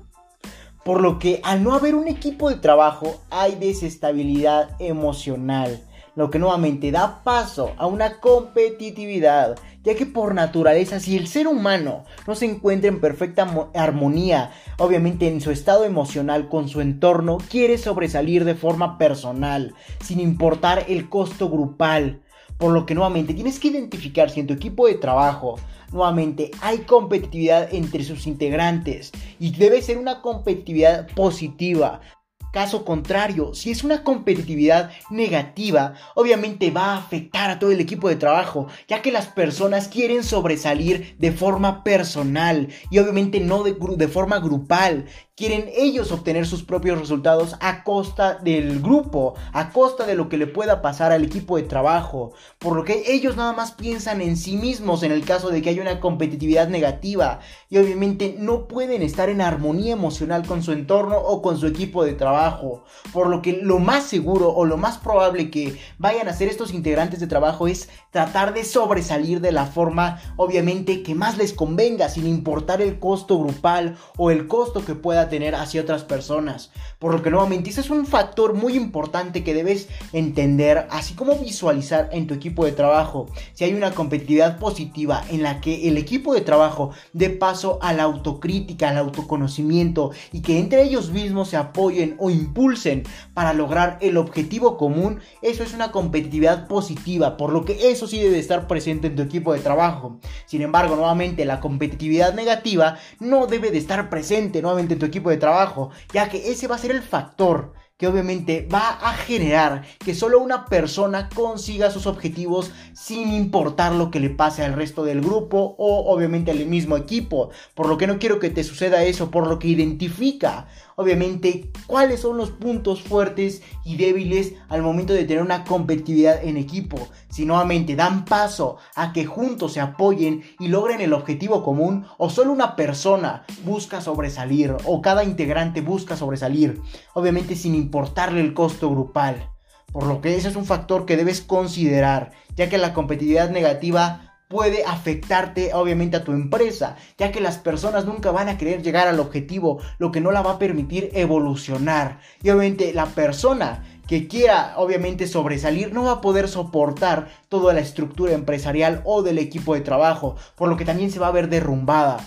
Por 0.83 1.03
lo 1.03 1.19
que 1.19 1.43
al 1.45 1.63
no 1.63 1.75
haber 1.75 1.95
un 1.95 2.09
equipo 2.09 2.49
de 2.49 2.57
trabajo 2.57 3.21
hay 3.29 3.57
desestabilidad 3.57 4.71
emocional 4.79 5.79
lo 6.21 6.29
que 6.29 6.39
nuevamente 6.39 6.91
da 6.91 7.23
paso 7.25 7.73
a 7.79 7.87
una 7.87 8.21
competitividad, 8.21 9.59
ya 9.83 9.95
que 9.95 10.05
por 10.05 10.35
naturaleza 10.35 11.01
si 11.01 11.17
el 11.17 11.27
ser 11.27 11.49
humano 11.49 12.05
no 12.27 12.35
se 12.35 12.45
encuentra 12.45 12.91
en 12.91 13.01
perfecta 13.01 13.71
armonía, 13.75 14.51
obviamente 14.77 15.29
en 15.29 15.41
su 15.41 15.51
estado 15.51 15.87
emocional 15.87 16.51
con 16.51 16.69
su 16.69 16.83
entorno, 16.83 17.39
quiere 17.49 17.79
sobresalir 17.79 18.45
de 18.45 18.55
forma 18.55 18.99
personal, 18.99 19.75
sin 20.05 20.21
importar 20.21 20.85
el 20.89 21.09
costo 21.09 21.49
grupal. 21.49 22.21
Por 22.59 22.73
lo 22.73 22.85
que 22.85 22.95
nuevamente 22.95 23.33
tienes 23.33 23.59
que 23.59 23.69
identificar 23.69 24.29
si 24.29 24.41
en 24.41 24.47
tu 24.47 24.53
equipo 24.53 24.89
de 24.89 24.97
trabajo 24.97 25.57
nuevamente 25.91 26.51
hay 26.61 26.81
competitividad 26.81 27.73
entre 27.73 28.05
sus 28.05 28.27
integrantes 28.27 29.11
y 29.39 29.53
debe 29.53 29.81
ser 29.81 29.97
una 29.97 30.21
competitividad 30.21 31.09
positiva, 31.15 32.03
Caso 32.53 32.85
contrario, 32.85 33.55
si 33.55 33.71
es 33.71 33.85
una 33.85 34.03
competitividad 34.03 34.91
negativa, 35.09 35.95
obviamente 36.17 36.71
va 36.71 36.95
a 36.95 36.99
afectar 36.99 37.49
a 37.49 37.61
todo 37.61 37.71
el 37.71 37.81
equipo 37.81 38.09
de 38.09 38.17
trabajo, 38.17 38.67
ya 38.89 39.03
que 39.03 39.13
las 39.13 39.29
personas 39.29 39.87
quieren 39.87 40.25
sobresalir 40.25 41.15
de 41.19 41.31
forma 41.31 41.85
personal 41.85 42.69
y 42.91 42.99
obviamente 42.99 43.39
no 43.39 43.63
de, 43.63 44.09
forma 44.09 44.41
grupal. 44.41 45.07
Quieren 45.41 45.71
ellos 45.75 46.13
obtener 46.13 46.47
sus 46.47 46.65
propios 46.65 47.01
resultados 47.01 47.57
a 47.61 47.83
costa 47.83 48.35
del 48.35 48.83
grupo, 48.83 49.37
a 49.55 49.71
costa 49.71 50.05
de 50.05 50.15
lo 50.15 50.29
que 50.29 50.37
le 50.37 50.47
pueda 50.47 50.83
pasar 50.83 51.13
al 51.13 51.25
equipo 51.25 51.57
de 51.57 51.63
trabajo. 51.63 52.35
Por 52.59 52.77
lo 52.77 52.85
que 52.85 53.05
ellos 53.07 53.39
nada 53.39 53.55
más 53.55 53.73
piensan 53.73 54.21
en 54.21 54.37
sí 54.37 54.59
mismos 54.59 55.03
en 55.03 55.13
el 55.13 55.25
caso 55.25 55.49
de 55.49 55.63
que 55.63 55.71
haya 55.71 55.81
una 55.81 55.99
competitividad 55.99 56.69
negativa. 56.69 57.41
Y 57.71 57.79
obviamente 57.79 58.37
no 58.39 58.69
pueden 58.69 59.01
estar 59.01 59.31
en 59.31 59.41
armonía 59.41 59.95
emocional 59.95 60.47
con 60.47 60.63
su 60.63 60.73
entorno 60.73 61.17
o 61.17 61.41
con 61.41 61.57
su 61.57 61.67
equipo 61.67 62.05
de 62.05 62.13
trabajo. 62.13 62.85
Por 63.11 63.29
lo 63.29 63.41
que 63.41 63.61
lo 63.63 63.79
más 63.79 64.05
seguro 64.05 64.53
o 64.53 64.67
lo 64.67 64.77
más 64.77 64.99
probable 64.99 65.51
que 65.51 65.81
vayan 65.97 66.29
a 66.29 66.33
hacer 66.33 66.49
estos 66.49 66.75
integrantes 66.75 67.19
de 67.19 67.27
trabajo 67.27 67.67
es 67.67 67.89
tratar 68.11 68.53
de 68.53 68.63
sobresalir 68.65 69.41
de 69.41 69.53
la 69.53 69.65
forma 69.65 70.21
obviamente 70.37 71.03
que 71.03 71.15
más 71.15 71.39
les 71.39 71.55
convenga 71.55 72.11
sin 72.11 72.27
importar 72.27 72.83
el 72.83 72.99
costo 72.99 73.39
grupal 73.39 73.97
o 74.19 74.31
el 74.31 74.47
costo 74.47 74.85
que 74.85 74.95
pueda 74.95 75.30
tener 75.31 75.55
hacia 75.55 75.81
otras 75.81 76.05
personas. 76.05 76.71
Por 76.99 77.15
lo 77.15 77.23
que 77.23 77.31
nuevamente 77.31 77.71
ese 77.71 77.81
es 77.81 77.89
un 77.91 78.07
factor 78.07 78.55
muy 78.55 78.75
importante 78.75 79.43
que 79.43 79.55
debes 79.55 79.89
entender 80.13 80.87
así 80.91 81.15
como 81.15 81.37
visualizar 81.37 82.11
en 82.13 82.27
tu 82.27 82.35
equipo 82.35 82.65
de 82.65 82.73
trabajo. 82.73 83.27
Si 83.55 83.65
hay 83.65 83.73
una 83.73 83.93
competitividad 83.93 84.59
positiva 84.59 85.25
en 85.31 85.43
la 85.43 85.61
que 85.61 85.89
el 85.89 85.97
equipo 85.97 86.35
de 86.35 86.43
trabajo 86.43 86.91
dé 87.13 87.31
paso 87.31 87.79
a 87.81 87.93
la 87.93 88.03
autocrítica, 88.03 88.91
al 88.91 88.99
autoconocimiento 88.99 90.11
y 90.33 90.43
que 90.43 90.59
entre 90.59 90.83
ellos 90.83 91.11
mismos 91.11 91.49
se 91.49 91.57
apoyen 91.57 92.17
o 92.19 92.31
impulsen 92.31 93.05
para 93.33 93.55
lograr 93.55 93.99
el 94.01 94.17
objetivo 94.17 94.77
común, 94.77 95.21
eso 95.43 95.63
es 95.63 95.73
una 95.73 95.93
competitividad 95.93 96.67
positiva, 96.67 97.37
por 97.37 97.53
lo 97.53 97.65
que 97.65 97.91
eso 97.91 98.07
sí 98.07 98.19
debe 98.19 98.39
estar 98.39 98.67
presente 98.67 99.07
en 99.07 99.17
tu 99.17 99.23
equipo 99.23 99.53
de 99.53 99.61
trabajo. 99.61 100.19
Sin 100.47 100.63
embargo, 100.63 100.97
nuevamente 100.97 101.45
la 101.45 101.61
competitividad 101.61 102.35
negativa 102.35 102.99
no 103.21 103.47
debe 103.47 103.71
de 103.71 103.79
estar 103.79 104.11
presente 104.11 104.63
nuevamente 104.63 104.95
en 104.95 105.01
tu 105.01 105.07
equipo 105.11 105.31
de 105.31 105.37
trabajo, 105.37 105.91
ya 106.13 106.29
que 106.29 106.51
ese 106.51 106.67
va 106.67 106.77
a 106.77 106.79
ser 106.79 106.91
el 106.91 107.03
factor 107.03 107.73
que 108.01 108.07
obviamente 108.07 108.67
va 108.73 108.99
a 109.03 109.13
generar 109.13 109.83
que 109.99 110.15
solo 110.15 110.41
una 110.41 110.65
persona 110.65 111.29
consiga 111.29 111.91
sus 111.91 112.07
objetivos 112.07 112.73
sin 112.95 113.31
importar 113.31 113.93
lo 113.93 114.11
que 114.11 114.21
le 114.21 114.31
pase 114.31 114.65
al 114.65 114.73
resto 114.73 115.05
del 115.05 115.21
grupo 115.21 115.75
o 115.77 116.11
obviamente 116.11 116.51
al 116.51 116.65
mismo 116.65 116.97
equipo. 116.97 117.51
Por 117.75 117.89
lo 117.91 117.99
que 117.99 118.07
no 118.07 118.19
quiero 118.19 118.41
que 118.41 118.49
te 118.49 118.65
suceda 118.65 119.05
eso, 119.05 119.31
por 119.31 119.47
lo 119.47 119.59
que 119.59 119.69
identifica 119.69 120.67
obviamente 121.01 121.71
cuáles 121.87 122.21
son 122.21 122.37
los 122.37 122.51
puntos 122.51 123.01
fuertes 123.01 123.63
y 123.87 123.97
débiles 123.97 124.53
al 124.69 124.83
momento 124.83 125.15
de 125.15 125.25
tener 125.25 125.43
una 125.43 125.65
competitividad 125.65 126.45
en 126.45 126.59
equipo. 126.59 126.99
Si 127.31 127.47
nuevamente 127.47 127.97
dan 127.97 128.27
paso 128.27 128.77
a 128.95 129.15
que 129.15 129.25
juntos 129.25 129.73
se 129.73 129.81
apoyen 129.81 130.43
y 130.59 130.69
logren 130.69 131.01
el 131.01 131.15
objetivo 131.15 131.65
común 131.65 132.05
o 132.19 132.29
solo 132.29 132.53
una 132.53 132.77
persona 132.77 133.45
busca 133.65 134.03
sobresalir 134.03 134.77
o 134.85 135.01
cada 135.01 135.25
integrante 135.25 135.81
busca 135.81 136.17
sobresalir, 136.17 136.83
obviamente 137.15 137.57
sin 137.57 137.75
importarle 137.75 138.43
el 138.43 138.53
costo 138.53 138.91
grupal. 138.91 139.51
Por 139.93 140.05
lo 140.05 140.21
que 140.21 140.37
ese 140.37 140.49
es 140.49 140.57
un 140.57 140.67
factor 140.67 141.07
que 141.07 141.17
debes 141.17 141.41
considerar, 141.41 142.33
ya 142.55 142.69
que 142.69 142.79
la 142.79 142.93
competitividad 142.93 143.51
negativa 143.51 144.30
puede 144.51 144.85
afectarte 144.85 145.73
obviamente 145.75 146.17
a 146.17 146.25
tu 146.25 146.33
empresa, 146.33 146.97
ya 147.17 147.31
que 147.31 147.41
las 147.41 147.59
personas 147.59 148.05
nunca 148.05 148.33
van 148.33 148.49
a 148.49 148.59
querer 148.59 148.83
llegar 148.83 149.07
al 149.07 149.21
objetivo, 149.21 149.79
lo 149.99 150.11
que 150.11 150.21
no 150.21 150.33
la 150.33 150.43
va 150.43 150.55
a 150.55 150.59
permitir 150.59 151.09
evolucionar. 151.15 152.19
Y 152.43 152.51
obviamente 152.51 152.93
la 152.93 153.07
persona 153.07 153.85
que 154.09 154.27
quiera 154.27 154.75
obviamente 154.77 155.29
sobresalir 155.29 155.95
no 155.95 156.03
va 156.03 156.15
a 156.15 156.21
poder 156.21 156.49
soportar 156.49 157.29
toda 157.49 157.73
la 157.73 157.79
estructura 157.79 158.33
empresarial 158.33 159.03
o 159.05 159.23
del 159.23 159.39
equipo 159.39 159.75
de 159.75 159.83
trabajo, 159.83 160.35
por 160.57 160.69
lo 160.69 160.77
que 160.77 160.85
también 160.85 161.13
se 161.13 161.21
va 161.21 161.29
a 161.29 161.33
ver 161.33 161.49
derrumbada. 161.49 162.19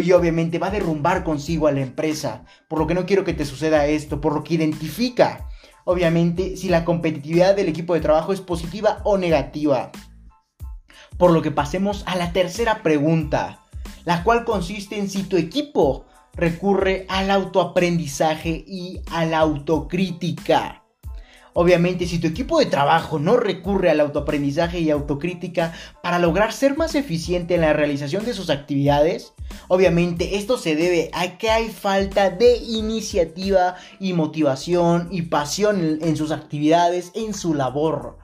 Y 0.00 0.12
obviamente 0.12 0.60
va 0.60 0.68
a 0.68 0.70
derrumbar 0.70 1.24
consigo 1.24 1.66
a 1.66 1.72
la 1.72 1.80
empresa, 1.80 2.44
por 2.68 2.78
lo 2.78 2.86
que 2.86 2.94
no 2.94 3.06
quiero 3.06 3.24
que 3.24 3.34
te 3.34 3.44
suceda 3.44 3.86
esto, 3.86 4.20
por 4.20 4.34
lo 4.34 4.44
que 4.44 4.54
identifica, 4.54 5.48
obviamente, 5.84 6.56
si 6.56 6.68
la 6.68 6.84
competitividad 6.84 7.56
del 7.56 7.68
equipo 7.68 7.94
de 7.94 8.00
trabajo 8.00 8.32
es 8.32 8.40
positiva 8.40 9.00
o 9.02 9.18
negativa. 9.18 9.90
Por 11.18 11.32
lo 11.32 11.42
que 11.42 11.50
pasemos 11.50 12.02
a 12.06 12.16
la 12.16 12.32
tercera 12.32 12.82
pregunta, 12.82 13.60
la 14.04 14.24
cual 14.24 14.44
consiste 14.44 14.98
en 14.98 15.08
si 15.08 15.22
tu 15.24 15.36
equipo 15.36 16.06
recurre 16.34 17.06
al 17.08 17.30
autoaprendizaje 17.30 18.64
y 18.66 19.00
a 19.10 19.24
la 19.24 19.38
autocrítica. 19.38 20.82
Obviamente, 21.54 22.06
si 22.06 22.18
tu 22.18 22.26
equipo 22.26 22.58
de 22.58 22.66
trabajo 22.66 23.18
no 23.18 23.36
recurre 23.36 23.90
al 23.90 24.00
autoaprendizaje 24.00 24.80
y 24.80 24.90
autocrítica 24.90 25.74
para 26.02 26.18
lograr 26.18 26.52
ser 26.52 26.78
más 26.78 26.94
eficiente 26.94 27.54
en 27.54 27.60
la 27.60 27.74
realización 27.74 28.24
de 28.24 28.32
sus 28.32 28.48
actividades, 28.48 29.34
obviamente 29.68 30.36
esto 30.38 30.56
se 30.56 30.76
debe 30.76 31.10
a 31.12 31.36
que 31.36 31.50
hay 31.50 31.68
falta 31.68 32.30
de 32.30 32.56
iniciativa 32.56 33.76
y 34.00 34.14
motivación 34.14 35.08
y 35.10 35.22
pasión 35.22 35.98
en, 36.00 36.16
sus 36.16 36.30
actividades, 36.30 37.12
en 37.14 37.34
su 37.34 37.52
labor 37.52 38.16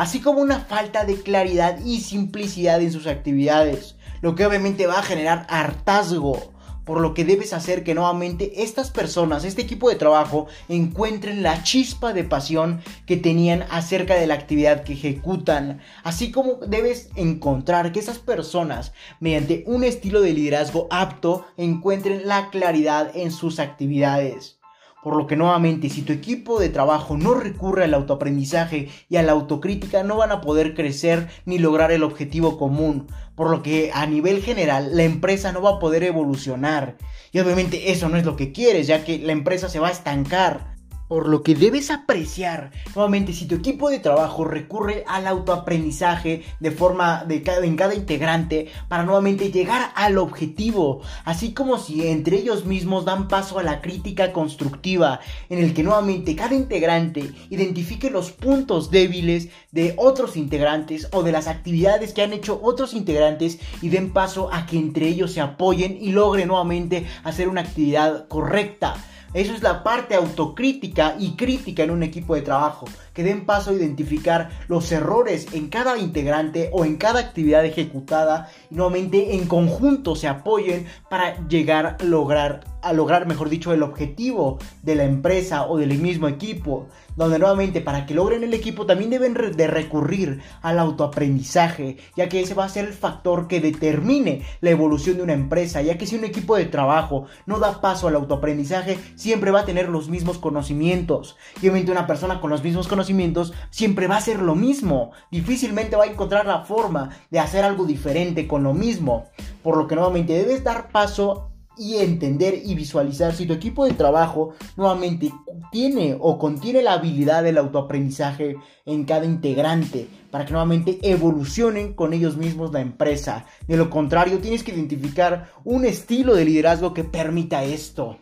así 0.00 0.20
como 0.20 0.40
una 0.40 0.60
falta 0.60 1.04
de 1.04 1.20
claridad 1.20 1.78
y 1.84 2.00
simplicidad 2.00 2.80
en 2.80 2.90
sus 2.90 3.06
actividades, 3.06 3.96
lo 4.22 4.34
que 4.34 4.46
obviamente 4.46 4.86
va 4.86 4.98
a 4.98 5.02
generar 5.02 5.46
hartazgo. 5.50 6.54
Por 6.86 7.02
lo 7.02 7.12
que 7.12 7.26
debes 7.26 7.52
hacer 7.52 7.84
que 7.84 7.94
nuevamente 7.94 8.62
estas 8.62 8.90
personas, 8.90 9.44
este 9.44 9.60
equipo 9.60 9.90
de 9.90 9.96
trabajo, 9.96 10.46
encuentren 10.70 11.42
la 11.42 11.62
chispa 11.64 12.14
de 12.14 12.24
pasión 12.24 12.80
que 13.04 13.18
tenían 13.18 13.66
acerca 13.70 14.14
de 14.14 14.26
la 14.26 14.34
actividad 14.34 14.84
que 14.84 14.94
ejecutan. 14.94 15.82
Así 16.02 16.30
como 16.30 16.54
debes 16.66 17.10
encontrar 17.14 17.92
que 17.92 18.00
esas 18.00 18.18
personas, 18.18 18.94
mediante 19.20 19.64
un 19.66 19.84
estilo 19.84 20.22
de 20.22 20.32
liderazgo 20.32 20.88
apto, 20.90 21.44
encuentren 21.58 22.26
la 22.26 22.48
claridad 22.48 23.14
en 23.14 23.30
sus 23.30 23.60
actividades. 23.60 24.59
Por 25.02 25.16
lo 25.16 25.26
que 25.26 25.36
nuevamente, 25.36 25.88
si 25.88 26.02
tu 26.02 26.12
equipo 26.12 26.60
de 26.60 26.68
trabajo 26.68 27.16
no 27.16 27.32
recurre 27.32 27.84
al 27.84 27.94
autoaprendizaje 27.94 28.88
y 29.08 29.16
a 29.16 29.22
la 29.22 29.32
autocrítica, 29.32 30.02
no 30.02 30.18
van 30.18 30.30
a 30.30 30.42
poder 30.42 30.74
crecer 30.74 31.28
ni 31.46 31.58
lograr 31.58 31.90
el 31.90 32.02
objetivo 32.02 32.58
común. 32.58 33.06
Por 33.34 33.48
lo 33.48 33.62
que 33.62 33.90
a 33.94 34.04
nivel 34.04 34.42
general, 34.42 34.94
la 34.94 35.04
empresa 35.04 35.52
no 35.52 35.62
va 35.62 35.70
a 35.70 35.78
poder 35.78 36.02
evolucionar. 36.02 36.98
Y 37.32 37.38
obviamente 37.38 37.92
eso 37.92 38.10
no 38.10 38.18
es 38.18 38.26
lo 38.26 38.36
que 38.36 38.52
quieres, 38.52 38.86
ya 38.86 39.02
que 39.02 39.18
la 39.18 39.32
empresa 39.32 39.70
se 39.70 39.78
va 39.78 39.88
a 39.88 39.92
estancar. 39.92 40.79
Por 41.10 41.28
lo 41.28 41.42
que 41.42 41.56
debes 41.56 41.90
apreciar, 41.90 42.70
nuevamente, 42.94 43.32
si 43.32 43.46
tu 43.46 43.56
equipo 43.56 43.90
de 43.90 43.98
trabajo 43.98 44.44
recurre 44.44 45.02
al 45.08 45.26
autoaprendizaje 45.26 46.44
de 46.60 46.70
forma 46.70 47.24
de 47.24 47.42
cada, 47.42 47.66
en 47.66 47.74
cada 47.74 47.96
integrante 47.96 48.68
para 48.86 49.02
nuevamente 49.02 49.50
llegar 49.50 49.90
al 49.96 50.18
objetivo, 50.18 51.00
así 51.24 51.52
como 51.52 51.78
si 51.78 52.06
entre 52.06 52.36
ellos 52.36 52.64
mismos 52.64 53.06
dan 53.06 53.26
paso 53.26 53.58
a 53.58 53.64
la 53.64 53.80
crítica 53.80 54.32
constructiva, 54.32 55.18
en 55.48 55.58
el 55.58 55.74
que 55.74 55.82
nuevamente 55.82 56.36
cada 56.36 56.54
integrante 56.54 57.32
identifique 57.50 58.08
los 58.08 58.30
puntos 58.30 58.92
débiles 58.92 59.48
de 59.72 59.94
otros 59.96 60.36
integrantes 60.36 61.08
o 61.10 61.24
de 61.24 61.32
las 61.32 61.48
actividades 61.48 62.12
que 62.12 62.22
han 62.22 62.32
hecho 62.32 62.60
otros 62.62 62.94
integrantes 62.94 63.58
y 63.82 63.88
den 63.88 64.12
paso 64.12 64.48
a 64.52 64.64
que 64.64 64.78
entre 64.78 65.08
ellos 65.08 65.32
se 65.32 65.40
apoyen 65.40 65.98
y 66.00 66.12
logren 66.12 66.46
nuevamente 66.46 67.04
hacer 67.24 67.48
una 67.48 67.62
actividad 67.62 68.28
correcta. 68.28 68.94
Eso 69.32 69.54
es 69.54 69.62
la 69.62 69.84
parte 69.84 70.16
autocrítica 70.16 71.14
y 71.16 71.36
crítica 71.36 71.84
en 71.84 71.92
un 71.92 72.02
equipo 72.02 72.34
de 72.34 72.42
trabajo, 72.42 72.86
que 73.14 73.22
den 73.22 73.46
paso 73.46 73.70
a 73.70 73.74
identificar 73.74 74.50
los 74.66 74.90
errores 74.90 75.46
en 75.52 75.68
cada 75.68 75.98
integrante 75.98 76.68
o 76.72 76.84
en 76.84 76.96
cada 76.96 77.20
actividad 77.20 77.64
ejecutada 77.64 78.50
y 78.70 78.74
nuevamente 78.74 79.36
en 79.36 79.46
conjunto 79.46 80.16
se 80.16 80.26
apoyen 80.26 80.86
para 81.08 81.46
llegar 81.46 81.96
a 82.00 82.04
lograr, 82.04 82.64
a 82.82 82.92
lograr, 82.92 83.26
mejor 83.26 83.48
dicho, 83.48 83.72
el 83.72 83.82
objetivo 83.82 84.58
de 84.82 84.94
la 84.94 85.04
empresa 85.04 85.66
o 85.66 85.76
del 85.78 85.98
mismo 85.98 86.28
equipo 86.28 86.88
donde 87.20 87.38
nuevamente 87.38 87.82
para 87.82 88.06
que 88.06 88.14
logren 88.14 88.44
el 88.44 88.54
equipo 88.54 88.86
también 88.86 89.10
deben 89.10 89.34
de 89.34 89.66
recurrir 89.66 90.40
al 90.62 90.78
autoaprendizaje, 90.78 91.98
ya 92.16 92.30
que 92.30 92.40
ese 92.40 92.54
va 92.54 92.64
a 92.64 92.68
ser 92.70 92.86
el 92.86 92.94
factor 92.94 93.46
que 93.46 93.60
determine 93.60 94.42
la 94.62 94.70
evolución 94.70 95.18
de 95.18 95.22
una 95.24 95.34
empresa, 95.34 95.82
ya 95.82 95.98
que 95.98 96.06
si 96.06 96.16
un 96.16 96.24
equipo 96.24 96.56
de 96.56 96.64
trabajo 96.64 97.26
no 97.44 97.58
da 97.58 97.82
paso 97.82 98.08
al 98.08 98.16
autoaprendizaje, 98.16 98.98
siempre 99.16 99.50
va 99.50 99.60
a 99.60 99.64
tener 99.66 99.90
los 99.90 100.08
mismos 100.08 100.38
conocimientos. 100.38 101.36
Y 101.56 101.66
obviamente 101.68 101.92
una 101.92 102.06
persona 102.06 102.40
con 102.40 102.48
los 102.48 102.64
mismos 102.64 102.88
conocimientos 102.88 103.52
siempre 103.68 104.06
va 104.06 104.14
a 104.14 104.18
hacer 104.18 104.40
lo 104.40 104.54
mismo, 104.54 105.12
difícilmente 105.30 105.96
va 105.96 106.04
a 106.04 106.10
encontrar 106.10 106.46
la 106.46 106.64
forma 106.64 107.10
de 107.30 107.38
hacer 107.38 107.64
algo 107.64 107.84
diferente 107.84 108.48
con 108.48 108.62
lo 108.62 108.72
mismo, 108.72 109.26
por 109.62 109.76
lo 109.76 109.86
que 109.86 109.94
nuevamente 109.94 110.32
debes 110.32 110.64
dar 110.64 110.88
paso 110.90 111.49
y 111.80 111.96
entender 111.96 112.60
y 112.62 112.74
visualizar 112.74 113.34
si 113.34 113.46
tu 113.46 113.54
equipo 113.54 113.86
de 113.86 113.94
trabajo 113.94 114.52
nuevamente 114.76 115.32
tiene 115.72 116.14
o 116.20 116.38
contiene 116.38 116.82
la 116.82 116.92
habilidad 116.92 117.42
del 117.42 117.56
autoaprendizaje 117.56 118.56
en 118.84 119.04
cada 119.04 119.24
integrante 119.24 120.06
para 120.30 120.44
que 120.44 120.52
nuevamente 120.52 120.98
evolucionen 121.00 121.94
con 121.94 122.12
ellos 122.12 122.36
mismos 122.36 122.70
la 122.70 122.82
empresa. 122.82 123.46
De 123.66 123.78
lo 123.78 123.88
contrario, 123.88 124.40
tienes 124.40 124.62
que 124.62 124.72
identificar 124.72 125.52
un 125.64 125.86
estilo 125.86 126.34
de 126.34 126.44
liderazgo 126.44 126.92
que 126.92 127.04
permita 127.04 127.64
esto. 127.64 128.18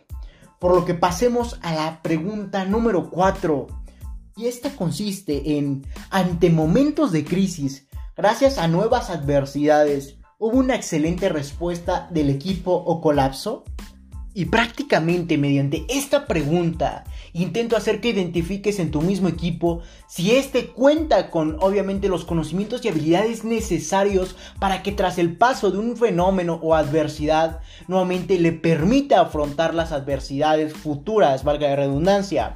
Por 0.57 0.73
lo 0.73 0.85
que 0.85 0.93
pasemos 0.93 1.59
a 1.61 1.75
la 1.75 2.01
pregunta 2.01 2.63
número 2.63 3.09
4. 3.09 3.67
Y 4.37 4.45
esta 4.45 4.69
consiste 4.73 5.57
en, 5.57 5.85
ante 6.11 6.49
momentos 6.49 7.11
de 7.11 7.25
crisis, 7.25 7.87
gracias 8.15 8.57
a 8.57 8.69
nuevas 8.69 9.09
adversidades, 9.09 10.18
¿Hubo 10.41 10.57
una 10.57 10.75
excelente 10.75 11.27
respuesta 11.27 12.07
del 12.11 12.29
equipo 12.29 12.71
o 12.71 13.01
colapso? 13.01 13.65
Y 14.33 14.45
prácticamente 14.45 15.37
mediante 15.37 15.85
esta 15.89 16.27
pregunta 16.27 17.03
intento 17.33 17.75
hacer 17.75 17.99
que 17.99 18.11
identifiques 18.11 18.79
en 18.79 18.89
tu 18.89 19.01
mismo 19.01 19.27
equipo 19.27 19.81
si 20.07 20.31
éste 20.37 20.67
cuenta 20.67 21.29
con 21.29 21.57
obviamente 21.59 22.07
los 22.07 22.23
conocimientos 22.23 22.85
y 22.85 22.87
habilidades 22.87 23.43
necesarios 23.43 24.37
para 24.59 24.81
que 24.81 24.93
tras 24.93 25.17
el 25.17 25.35
paso 25.35 25.71
de 25.71 25.79
un 25.79 25.97
fenómeno 25.97 26.57
o 26.63 26.73
adversidad 26.73 27.59
nuevamente 27.89 28.39
le 28.39 28.53
permita 28.53 29.19
afrontar 29.19 29.75
las 29.75 29.91
adversidades 29.91 30.71
futuras, 30.71 31.43
valga 31.43 31.67
la 31.67 31.75
redundancia. 31.75 32.55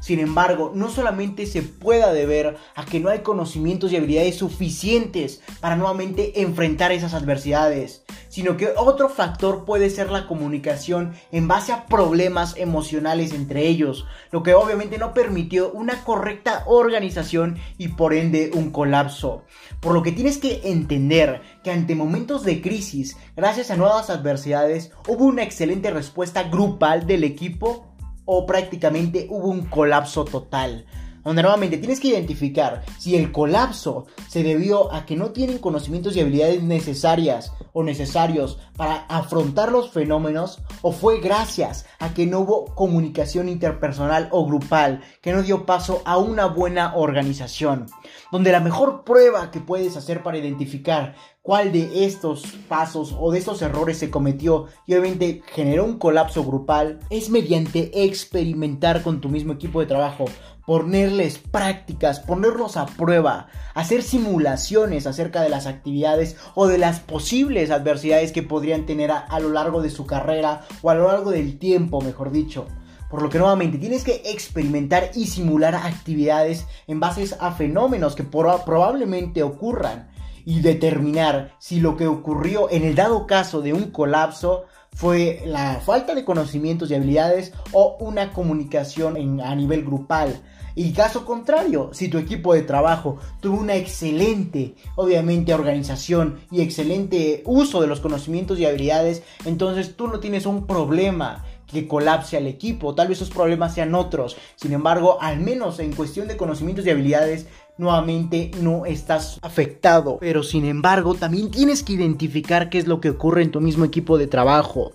Sin 0.00 0.18
embargo, 0.18 0.72
no 0.74 0.88
solamente 0.90 1.46
se 1.46 1.62
pueda 1.62 2.12
deber 2.12 2.56
a 2.74 2.84
que 2.86 3.00
no 3.00 3.10
hay 3.10 3.20
conocimientos 3.20 3.92
y 3.92 3.96
habilidades 3.96 4.36
suficientes 4.36 5.42
para 5.60 5.76
nuevamente 5.76 6.40
enfrentar 6.40 6.90
esas 6.90 7.12
adversidades, 7.12 8.02
sino 8.28 8.56
que 8.56 8.72
otro 8.76 9.10
factor 9.10 9.64
puede 9.66 9.90
ser 9.90 10.10
la 10.10 10.26
comunicación 10.26 11.12
en 11.32 11.48
base 11.48 11.72
a 11.72 11.86
problemas 11.86 12.54
emocionales 12.56 13.32
entre 13.34 13.66
ellos, 13.66 14.06
lo 14.30 14.42
que 14.42 14.54
obviamente 14.54 14.98
no 14.98 15.12
permitió 15.12 15.70
una 15.70 16.02
correcta 16.04 16.64
organización 16.66 17.58
y 17.76 17.88
por 17.88 18.14
ende 18.14 18.50
un 18.54 18.70
colapso. 18.70 19.44
Por 19.80 19.92
lo 19.92 20.02
que 20.02 20.12
tienes 20.12 20.38
que 20.38 20.62
entender 20.64 21.42
que 21.62 21.70
ante 21.70 21.94
momentos 21.94 22.44
de 22.44 22.62
crisis, 22.62 23.16
gracias 23.36 23.70
a 23.70 23.76
nuevas 23.76 24.08
adversidades, 24.08 24.92
hubo 25.06 25.24
una 25.24 25.42
excelente 25.42 25.90
respuesta 25.90 26.44
grupal 26.44 27.06
del 27.06 27.24
equipo 27.24 27.89
o 28.32 28.46
prácticamente 28.46 29.26
hubo 29.28 29.48
un 29.48 29.66
colapso 29.66 30.24
total. 30.24 30.86
Donde 31.24 31.42
nuevamente 31.42 31.78
tienes 31.78 31.98
que 31.98 32.08
identificar 32.08 32.84
si 32.96 33.16
el 33.16 33.32
colapso 33.32 34.06
se 34.28 34.44
debió 34.44 34.92
a 34.94 35.04
que 35.04 35.16
no 35.16 35.32
tienen 35.32 35.58
conocimientos 35.58 36.14
y 36.14 36.20
habilidades 36.20 36.62
necesarias 36.62 37.52
o 37.72 37.82
necesarios 37.82 38.58
para 38.76 39.04
afrontar 39.08 39.72
los 39.72 39.90
fenómenos 39.90 40.62
o 40.80 40.92
fue 40.92 41.18
gracias 41.18 41.86
a 41.98 42.14
que 42.14 42.24
no 42.24 42.40
hubo 42.40 42.66
comunicación 42.76 43.48
interpersonal 43.48 44.28
o 44.30 44.46
grupal 44.46 45.02
que 45.20 45.32
no 45.32 45.42
dio 45.42 45.66
paso 45.66 46.00
a 46.04 46.16
una 46.16 46.46
buena 46.46 46.94
organización. 46.94 47.86
Donde 48.30 48.52
la 48.52 48.60
mejor 48.60 49.02
prueba 49.02 49.50
que 49.50 49.58
puedes 49.60 49.96
hacer 49.96 50.22
para 50.22 50.38
identificar 50.38 51.16
cuál 51.50 51.72
de 51.72 52.04
estos 52.04 52.44
pasos 52.68 53.12
o 53.18 53.32
de 53.32 53.40
estos 53.40 53.60
errores 53.60 53.98
se 53.98 54.08
cometió 54.08 54.66
y 54.86 54.94
obviamente 54.94 55.42
generó 55.52 55.84
un 55.84 55.98
colapso 55.98 56.44
grupal 56.44 57.00
es 57.10 57.28
mediante 57.28 58.04
experimentar 58.04 59.02
con 59.02 59.20
tu 59.20 59.28
mismo 59.28 59.54
equipo 59.54 59.80
de 59.80 59.86
trabajo, 59.86 60.26
ponerles 60.64 61.38
prácticas, 61.38 62.20
ponerlos 62.20 62.76
a 62.76 62.86
prueba, 62.86 63.48
hacer 63.74 64.04
simulaciones 64.04 65.08
acerca 65.08 65.42
de 65.42 65.48
las 65.48 65.66
actividades 65.66 66.36
o 66.54 66.68
de 66.68 66.78
las 66.78 67.00
posibles 67.00 67.72
adversidades 67.72 68.30
que 68.30 68.44
podrían 68.44 68.86
tener 68.86 69.10
a, 69.10 69.40
lo 69.40 69.50
largo 69.50 69.82
de 69.82 69.90
su 69.90 70.06
carrera 70.06 70.60
o 70.82 70.90
a 70.90 70.94
lo 70.94 71.08
largo 71.08 71.32
del 71.32 71.58
tiempo, 71.58 72.00
mejor 72.00 72.30
dicho. 72.30 72.68
Por 73.10 73.22
lo 73.22 73.28
que 73.28 73.38
nuevamente 73.38 73.78
tienes 73.78 74.04
que 74.04 74.22
experimentar 74.26 75.10
y 75.16 75.26
simular 75.26 75.74
actividades 75.74 76.64
en 76.86 77.00
base 77.00 77.24
a 77.40 77.50
fenómenos 77.50 78.14
que 78.14 78.22
probablemente 78.22 79.42
ocurran 79.42 80.09
y 80.44 80.60
determinar 80.60 81.54
si 81.58 81.80
lo 81.80 81.96
que 81.96 82.06
ocurrió 82.06 82.70
en 82.70 82.84
el 82.84 82.94
dado 82.94 83.26
caso 83.26 83.62
de 83.62 83.72
un 83.72 83.90
colapso 83.90 84.64
fue 84.92 85.42
la 85.46 85.80
falta 85.80 86.14
de 86.14 86.24
conocimientos 86.24 86.90
y 86.90 86.94
habilidades 86.94 87.52
o 87.72 87.96
una 88.00 88.32
comunicación 88.32 89.40
a 89.40 89.54
nivel 89.54 89.84
grupal. 89.84 90.40
Y 90.74 90.92
caso 90.92 91.24
contrario, 91.24 91.90
si 91.92 92.08
tu 92.08 92.18
equipo 92.18 92.54
de 92.54 92.62
trabajo 92.62 93.18
tuvo 93.40 93.58
una 93.58 93.74
excelente, 93.74 94.74
obviamente, 94.94 95.52
organización 95.52 96.40
y 96.50 96.60
excelente 96.60 97.42
uso 97.44 97.80
de 97.80 97.86
los 97.86 98.00
conocimientos 98.00 98.58
y 98.58 98.66
habilidades, 98.66 99.22
entonces 99.44 99.96
tú 99.96 100.08
no 100.08 100.20
tienes 100.20 100.46
un 100.46 100.66
problema 100.66 101.44
que 101.70 101.88
colapse 101.88 102.36
al 102.36 102.46
equipo. 102.46 102.94
Tal 102.94 103.08
vez 103.08 103.18
esos 103.18 103.34
problemas 103.34 103.74
sean 103.74 103.94
otros. 103.94 104.36
Sin 104.56 104.72
embargo, 104.72 105.18
al 105.20 105.40
menos 105.40 105.78
en 105.78 105.92
cuestión 105.92 106.28
de 106.28 106.36
conocimientos 106.36 106.86
y 106.86 106.90
habilidades, 106.90 107.46
nuevamente 107.78 108.50
no 108.60 108.86
estás 108.86 109.38
afectado. 109.42 110.18
Pero 110.20 110.42
sin 110.42 110.64
embargo, 110.64 111.14
también 111.14 111.50
tienes 111.50 111.82
que 111.82 111.94
identificar 111.94 112.70
qué 112.70 112.78
es 112.78 112.86
lo 112.86 113.00
que 113.00 113.10
ocurre 113.10 113.42
en 113.42 113.50
tu 113.50 113.60
mismo 113.60 113.84
equipo 113.84 114.18
de 114.18 114.26
trabajo 114.26 114.92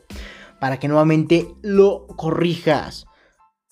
para 0.59 0.79
que 0.79 0.87
nuevamente 0.87 1.47
lo 1.61 2.07
corrijas. 2.07 3.05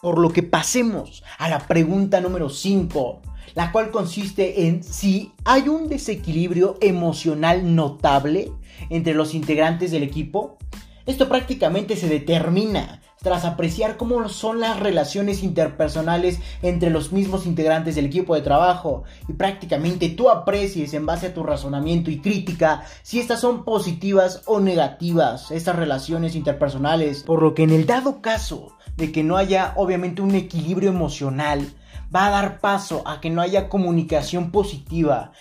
Por 0.02 0.20
lo 0.20 0.34
que 0.34 0.44
pasemos 0.44 1.24
a 1.38 1.48
la 1.48 1.66
pregunta 1.68 2.20
número 2.20 2.50
5, 2.50 3.22
la 3.56 3.72
cual 3.72 3.92
consiste 3.92 4.68
en 4.68 4.84
si 4.84 5.32
hay 5.46 5.70
un 5.70 5.88
desequilibrio 5.88 6.78
emocional 6.82 7.74
notable 7.76 8.52
entre 8.90 9.14
los 9.14 9.34
integrantes 9.34 9.92
del 9.92 10.04
equipo. 10.04 10.58
Esto 11.06 11.28
prácticamente 11.28 11.98
se 11.98 12.08
determina 12.08 13.02
tras 13.24 13.46
apreciar 13.46 13.98
cómo 13.98 14.28
son 14.30 14.60
las 14.60 14.80
relaciones 14.80 15.44
interpersonales 15.44 16.40
entre 16.62 16.90
los 16.90 17.12
mismos 17.12 17.46
integrantes 17.46 17.96
del 17.96 18.06
equipo 18.06 18.36
de 18.36 18.42
trabajo. 18.42 19.04
Y 19.28 19.34
prácticamente 19.34 20.10
tú 20.10 20.30
aprecies 20.30 20.94
en 20.94 21.06
base 21.06 21.28
a 21.28 21.34
tu 21.34 21.42
razonamiento 21.42 22.12
y 22.12 22.20
crítica 22.20 22.84
si 23.02 23.20
estas 23.20 23.42
son 23.42 23.64
positivas 23.64 24.44
o 24.46 24.60
negativas, 24.60 25.52
estas 25.52 25.76
relaciones 25.76 26.36
interpersonales, 26.36 27.24
por 27.24 27.42
lo 27.42 27.54
que 27.54 27.64
en 27.64 27.72
el 27.72 27.86
dado 27.86 28.22
caso 28.22 28.78
de 28.98 29.12
que 29.12 29.24
no 29.24 29.38
haya 29.38 29.74
obviamente 29.78 30.22
un 30.22 30.36
equilibrio 30.36 30.90
emocional, 30.90 31.74
va 32.14 32.28
a 32.28 32.32
dar 32.32 32.60
paso 32.60 33.02
a 33.06 33.20
que 33.22 33.30
no 33.30 33.42
haya 33.42 33.70
comunicación 33.70 34.52
positiva 34.52 35.32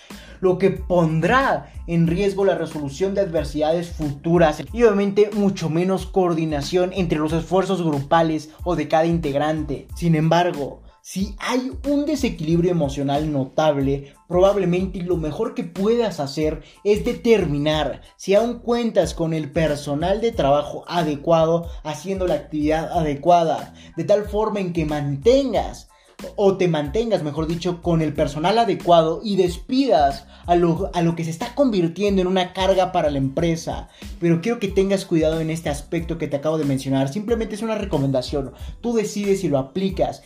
lo 0.43 0.59
que 0.59 0.71
pondrá 0.71 1.73
en 1.87 2.09
riesgo 2.09 2.45
la 2.45 2.59
resolución 2.59 3.15
de 3.15 3.23
adversidades 3.23 3.91
futuras 3.91 4.63
y 4.73 4.83
obviamente 4.83 5.31
mucho 5.35 5.71
menos 5.71 6.05
coordinación 6.05 6.91
entre 6.95 7.21
los 7.21 7.33
esfuerzos 7.33 7.81
grupales 7.81 8.51
o 8.65 8.75
de 8.75 8.89
cada 8.89 9.07
integrante. 9.07 9.87
Sin 9.95 10.17
embargo, 10.17 10.83
si 11.01 11.37
hay 11.39 11.73
un 11.89 12.07
desequilibrio 12.07 12.73
emocional 12.73 13.33
notable, 13.33 14.15
probablemente 14.29 15.03
lo 15.03 15.17
mejor 15.17 15.55
que 15.55 15.63
puedas 15.63 16.19
hacer 16.19 16.63
es 16.83 17.05
determinar 17.05 18.03
si 18.17 18.35
aún 18.35 18.59
cuentas 18.59 19.15
con 19.15 19.35
el 19.35 19.53
personal 19.53 20.21
de 20.21 20.33
trabajo 20.33 20.85
adecuado 20.89 21.69
haciendo 21.85 22.27
la 22.27 22.35
actividad 22.35 22.91
adecuada, 22.99 23.75
de 23.97 24.05
tal 24.05 24.25
forma 24.25 24.59
en 24.59 24.73
que 24.73 24.87
mantengas 24.87 25.89
o 26.37 26.57
te 26.57 26.69
mantengas, 26.69 27.23
mejor 27.23 27.47
dicho, 27.47 27.83
con 27.83 28.03
el 28.03 28.13
personal 28.15 28.59
adecuado 28.59 29.21
y 29.23 29.37
despidas 29.37 30.27
a 30.47 30.55
lo, 30.55 30.91
a 30.95 31.03
lo, 31.03 31.17
que 31.17 31.25
se 31.25 31.31
está 31.31 31.55
convirtiendo 31.55 32.21
en 32.21 32.29
una 32.29 32.53
carga 32.53 32.93
para 32.93 33.11
la 33.11 33.19
empresa. 33.19 33.89
Pero 34.21 34.41
quiero 34.41 34.59
que 34.59 34.69
tengas 34.69 35.05
cuidado 35.05 35.41
en 35.41 35.51
este 35.51 35.69
aspecto 35.69 36.19
que 36.19 36.29
te 36.29 36.37
acabo 36.37 36.59
de 36.59 36.65
mencionar. 36.65 37.09
Simplemente 37.09 37.55
es 37.55 37.63
una 37.63 37.77
recomendación. 37.77 38.53
Tú 38.81 38.95
decides 38.95 39.41
si 39.41 39.49
lo 39.49 39.59
aplicas 39.59 40.23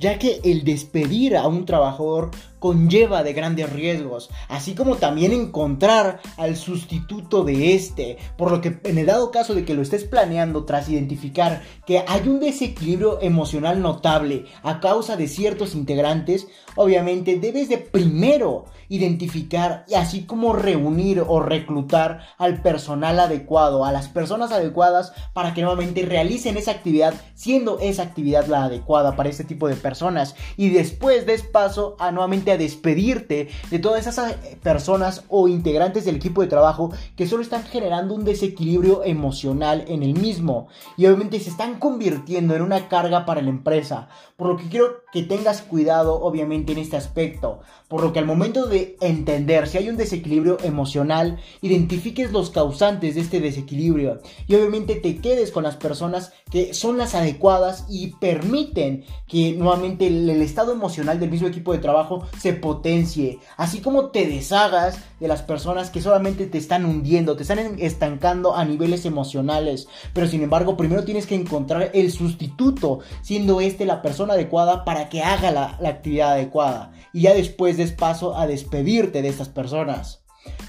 ya 0.00 0.18
que 0.18 0.40
el 0.44 0.64
despedir 0.64 1.36
a 1.36 1.46
un 1.46 1.66
trabajador 1.66 2.30
conlleva 2.60 3.24
de 3.24 3.32
grandes 3.32 3.72
riesgos, 3.72 4.30
así 4.48 4.74
como 4.76 4.96
también 4.96 5.32
encontrar 5.32 6.20
al 6.36 6.56
sustituto 6.56 7.42
de 7.42 7.74
este, 7.74 8.18
por 8.36 8.52
lo 8.52 8.60
que 8.60 8.78
en 8.84 8.98
el 8.98 9.06
dado 9.06 9.32
caso 9.32 9.54
de 9.54 9.64
que 9.64 9.74
lo 9.74 9.82
estés 9.82 10.04
planeando 10.04 10.64
tras 10.64 10.88
identificar 10.88 11.62
que 11.86 12.04
hay 12.06 12.28
un 12.28 12.38
desequilibrio 12.38 13.20
emocional 13.20 13.82
notable 13.82 14.44
a 14.62 14.78
causa 14.78 15.16
de 15.16 15.26
ciertos 15.26 15.74
integrantes, 15.74 16.46
obviamente 16.76 17.40
debes 17.40 17.68
de 17.68 17.78
primero 17.78 18.66
identificar 18.88 19.84
y 19.88 19.94
así 19.94 20.24
como 20.24 20.52
reunir 20.52 21.24
o 21.26 21.40
reclutar 21.40 22.26
al 22.38 22.60
personal 22.60 23.20
adecuado, 23.20 23.84
a 23.84 23.92
las 23.92 24.08
personas 24.08 24.52
adecuadas 24.52 25.12
para 25.32 25.54
que 25.54 25.62
nuevamente 25.62 26.02
realicen 26.02 26.56
esa 26.56 26.72
actividad, 26.72 27.14
siendo 27.34 27.78
esa 27.78 28.02
actividad 28.02 28.46
la 28.46 28.64
adecuada 28.64 29.16
para 29.16 29.28
este 29.28 29.44
tipo 29.44 29.68
de 29.68 29.76
personas. 29.76 30.34
Y 30.56 30.70
después 30.70 31.24
des 31.24 31.42
paso 31.42 31.96
a 31.98 32.10
nuevamente 32.10 32.49
despedirte 32.58 33.48
de 33.70 33.78
todas 33.78 34.06
esas 34.06 34.32
eh, 34.32 34.58
personas 34.62 35.24
o 35.28 35.48
integrantes 35.48 36.04
del 36.04 36.16
equipo 36.16 36.42
de 36.42 36.48
trabajo 36.48 36.92
que 37.16 37.26
solo 37.26 37.42
están 37.42 37.64
generando 37.64 38.14
un 38.14 38.24
desequilibrio 38.24 39.04
emocional 39.04 39.84
en 39.88 40.02
el 40.02 40.14
mismo 40.14 40.68
y 40.96 41.06
obviamente 41.06 41.40
se 41.40 41.50
están 41.50 41.78
convirtiendo 41.78 42.54
en 42.54 42.62
una 42.62 42.88
carga 42.88 43.24
para 43.24 43.42
la 43.42 43.50
empresa. 43.50 44.08
Por 44.36 44.48
lo 44.48 44.56
que 44.56 44.68
quiero 44.68 45.02
que 45.12 45.22
tengas 45.22 45.62
cuidado 45.62 46.20
obviamente 46.20 46.72
en 46.72 46.78
este 46.78 46.96
aspecto. 46.96 47.60
Por 47.88 48.02
lo 48.02 48.12
que 48.12 48.20
al 48.20 48.26
momento 48.26 48.66
de 48.66 48.96
entender 49.00 49.68
si 49.68 49.78
hay 49.78 49.88
un 49.88 49.96
desequilibrio 49.96 50.58
emocional, 50.62 51.38
identifiques 51.60 52.32
los 52.32 52.50
causantes 52.50 53.14
de 53.14 53.20
este 53.20 53.40
desequilibrio 53.40 54.20
y 54.46 54.54
obviamente 54.54 54.94
te 54.94 55.18
quedes 55.18 55.50
con 55.50 55.64
las 55.64 55.76
personas 55.76 56.32
que 56.50 56.74
son 56.74 56.98
las 56.98 57.14
adecuadas 57.14 57.86
y 57.88 58.08
permiten 58.20 59.04
que 59.26 59.52
nuevamente 59.52 60.06
el 60.06 60.28
estado 60.42 60.72
emocional 60.72 61.20
del 61.20 61.30
mismo 61.30 61.48
equipo 61.48 61.72
de 61.72 61.78
trabajo 61.78 62.26
se 62.40 62.54
potencie, 62.54 63.38
así 63.58 63.80
como 63.80 64.06
te 64.06 64.26
deshagas 64.26 64.98
de 65.20 65.28
las 65.28 65.42
personas 65.42 65.90
que 65.90 66.00
solamente 66.00 66.46
te 66.46 66.56
están 66.56 66.86
hundiendo, 66.86 67.36
te 67.36 67.42
están 67.42 67.76
estancando 67.78 68.56
a 68.56 68.64
niveles 68.64 69.04
emocionales, 69.04 69.88
pero 70.14 70.26
sin 70.26 70.42
embargo 70.42 70.74
primero 70.74 71.04
tienes 71.04 71.26
que 71.26 71.34
encontrar 71.34 71.90
el 71.92 72.10
sustituto, 72.10 73.00
siendo 73.20 73.60
este 73.60 73.84
la 73.84 74.00
persona 74.00 74.32
adecuada 74.32 74.86
para 74.86 75.10
que 75.10 75.22
haga 75.22 75.50
la, 75.50 75.78
actividad 75.86 76.32
adecuada 76.32 76.92
y 77.12 77.22
ya 77.22 77.34
después 77.34 77.76
des 77.76 77.92
paso 77.92 78.34
a 78.34 78.46
despedirte 78.46 79.20
de 79.20 79.28
estas 79.28 79.50
personas. 79.50 80.22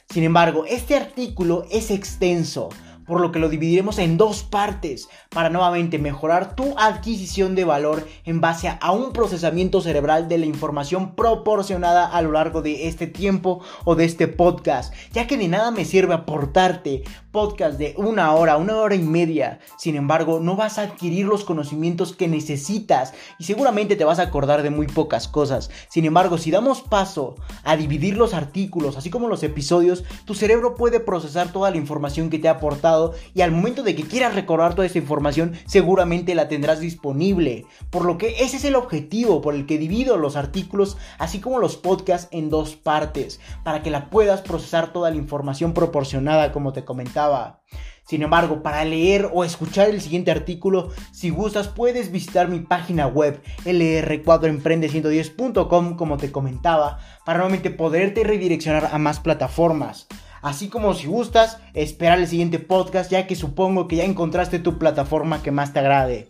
Sin 0.09 0.23
embargo 0.23 0.65
este 0.65 0.95
artículo 0.95 1.65
es 1.71 1.91
extenso 1.91 2.69
por 3.09 3.21
lo 3.21 3.31
que 3.31 3.39
lo 3.39 3.49
dividiremos 3.49 3.97
en 3.97 4.17
dos 4.17 4.43
partes 4.43 5.09
para 5.29 5.49
nuevamente 5.49 5.97
mejorar 5.97 6.55
tu 6.55 6.75
adquisición 6.77 7.55
de 7.55 7.65
valor 7.65 8.07
en 8.23 8.39
base 8.39 8.77
a 8.79 8.91
un 8.91 9.11
procesamiento 9.13 9.81
cerebral 9.81 10.29
de 10.29 10.37
la 10.37 10.45
información 10.45 11.15
proporcionada 11.15 12.05
a 12.05 12.21
lo 12.21 12.31
largo 12.31 12.61
de 12.61 12.87
este 12.87 13.07
tiempo 13.07 13.61
o 13.83 13.95
de 13.95 14.05
este 14.05 14.27
podcast, 14.27 14.93
ya 15.11 15.25
que 15.25 15.37
de 15.37 15.47
nada 15.47 15.71
me 15.71 15.85
sirve 15.85 16.13
aportarte 16.13 17.03
podcast 17.31 17.79
de 17.79 17.95
una 17.97 18.33
hora, 18.33 18.57
una 18.57 18.77
hora 18.77 18.95
y 18.95 19.01
media, 19.01 19.59
sin 19.77 19.95
embargo 19.95 20.39
no 20.39 20.55
vas 20.55 20.77
a 20.77 20.83
adquirir 20.83 21.25
los 21.25 21.43
conocimientos 21.43 22.15
que 22.15 22.27
necesitas 22.27 23.13
y 23.39 23.45
seguramente 23.45 23.95
te 23.95 24.03
vas 24.03 24.19
a 24.19 24.23
acordar 24.23 24.61
de 24.61 24.69
muy 24.69 24.85
pocas 24.85 25.27
cosas, 25.27 25.71
sin 25.89 26.05
embargo 26.05 26.37
si 26.37 26.51
damos 26.51 26.81
paso 26.81 27.35
a 27.63 27.75
dividir 27.75 28.17
los 28.17 28.35
artículos 28.35 28.97
así 28.97 29.09
como 29.09 29.27
los 29.27 29.41
episodios, 29.41 30.03
tu 30.25 30.35
cerebro 30.35 30.75
puede 30.75 30.99
procesar 30.99 31.51
toda 31.51 31.71
la 31.71 31.77
información 31.77 32.29
que 32.29 32.37
te 32.37 32.47
ha 32.47 32.53
aportado 32.53 32.98
y 33.33 33.41
al 33.41 33.51
momento 33.51 33.83
de 33.83 33.95
que 33.95 34.03
quieras 34.03 34.35
recordar 34.35 34.75
toda 34.75 34.85
esta 34.85 34.97
información 34.97 35.53
seguramente 35.65 36.35
la 36.35 36.47
tendrás 36.47 36.79
disponible. 36.79 37.65
Por 37.89 38.05
lo 38.05 38.17
que 38.17 38.43
ese 38.43 38.57
es 38.57 38.65
el 38.65 38.75
objetivo 38.75 39.41
por 39.41 39.55
el 39.55 39.65
que 39.65 39.77
divido 39.77 40.17
los 40.17 40.35
artículos 40.35 40.97
así 41.17 41.39
como 41.39 41.59
los 41.59 41.77
podcasts 41.77 42.29
en 42.31 42.49
dos 42.49 42.75
partes 42.75 43.39
para 43.63 43.83
que 43.83 43.91
la 43.91 44.09
puedas 44.09 44.41
procesar 44.41 44.93
toda 44.93 45.09
la 45.09 45.17
información 45.17 45.73
proporcionada 45.73 46.51
como 46.51 46.73
te 46.73 46.85
comentaba. 46.85 47.61
Sin 48.09 48.23
embargo, 48.23 48.63
para 48.63 48.83
leer 48.85 49.29
o 49.31 49.43
escuchar 49.43 49.89
el 49.89 50.01
siguiente 50.01 50.31
artículo, 50.31 50.89
si 51.11 51.29
gustas 51.29 51.67
puedes 51.67 52.11
visitar 52.11 52.47
mi 52.47 52.59
página 52.59 53.05
web 53.05 53.39
lr4emprende110.com 53.65 55.95
como 55.95 56.17
te 56.17 56.31
comentaba, 56.31 56.97
para 57.23 57.37
nuevamente 57.37 57.69
poderte 57.69 58.23
redireccionar 58.23 58.89
a 58.91 58.97
más 58.97 59.19
plataformas. 59.19 60.07
Así 60.41 60.69
como 60.69 60.93
si 60.93 61.07
gustas, 61.07 61.57
esperar 61.73 62.19
el 62.19 62.27
siguiente 62.27 62.59
podcast 62.59 63.11
ya 63.11 63.27
que 63.27 63.35
supongo 63.35 63.87
que 63.87 63.97
ya 63.97 64.03
encontraste 64.05 64.59
tu 64.59 64.77
plataforma 64.77 65.43
que 65.43 65.51
más 65.51 65.73
te 65.73 65.79
agrade. 65.79 66.29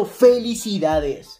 felicidades. 0.05 1.39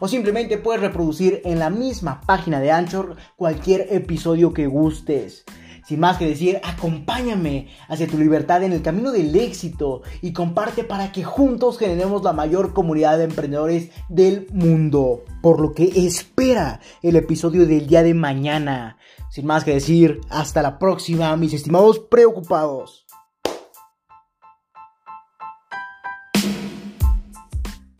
O 0.00 0.08
simplemente 0.08 0.58
puedes 0.58 0.80
reproducir 0.80 1.42
en 1.44 1.58
la 1.58 1.70
misma 1.70 2.20
página 2.20 2.60
de 2.60 2.72
Anchor 2.72 3.16
cualquier 3.36 3.86
episodio 3.90 4.52
que 4.52 4.66
gustes. 4.66 5.44
Sin 5.84 5.98
más 5.98 6.16
que 6.16 6.28
decir, 6.28 6.60
acompáñame 6.62 7.68
hacia 7.88 8.06
tu 8.06 8.16
libertad 8.16 8.62
en 8.62 8.72
el 8.72 8.82
camino 8.82 9.10
del 9.10 9.34
éxito 9.34 10.02
y 10.20 10.32
comparte 10.32 10.84
para 10.84 11.10
que 11.10 11.24
juntos 11.24 11.76
generemos 11.76 12.22
la 12.22 12.32
mayor 12.32 12.72
comunidad 12.72 13.18
de 13.18 13.24
emprendedores 13.24 13.90
del 14.08 14.46
mundo. 14.52 15.24
Por 15.42 15.60
lo 15.60 15.74
que 15.74 16.06
espera 16.06 16.80
el 17.02 17.16
episodio 17.16 17.66
del 17.66 17.88
día 17.88 18.04
de 18.04 18.14
mañana. 18.14 18.96
Sin 19.28 19.46
más 19.46 19.64
que 19.64 19.74
decir, 19.74 20.20
hasta 20.30 20.62
la 20.62 20.78
próxima, 20.78 21.36
mis 21.36 21.52
estimados 21.52 21.98
preocupados. 21.98 23.01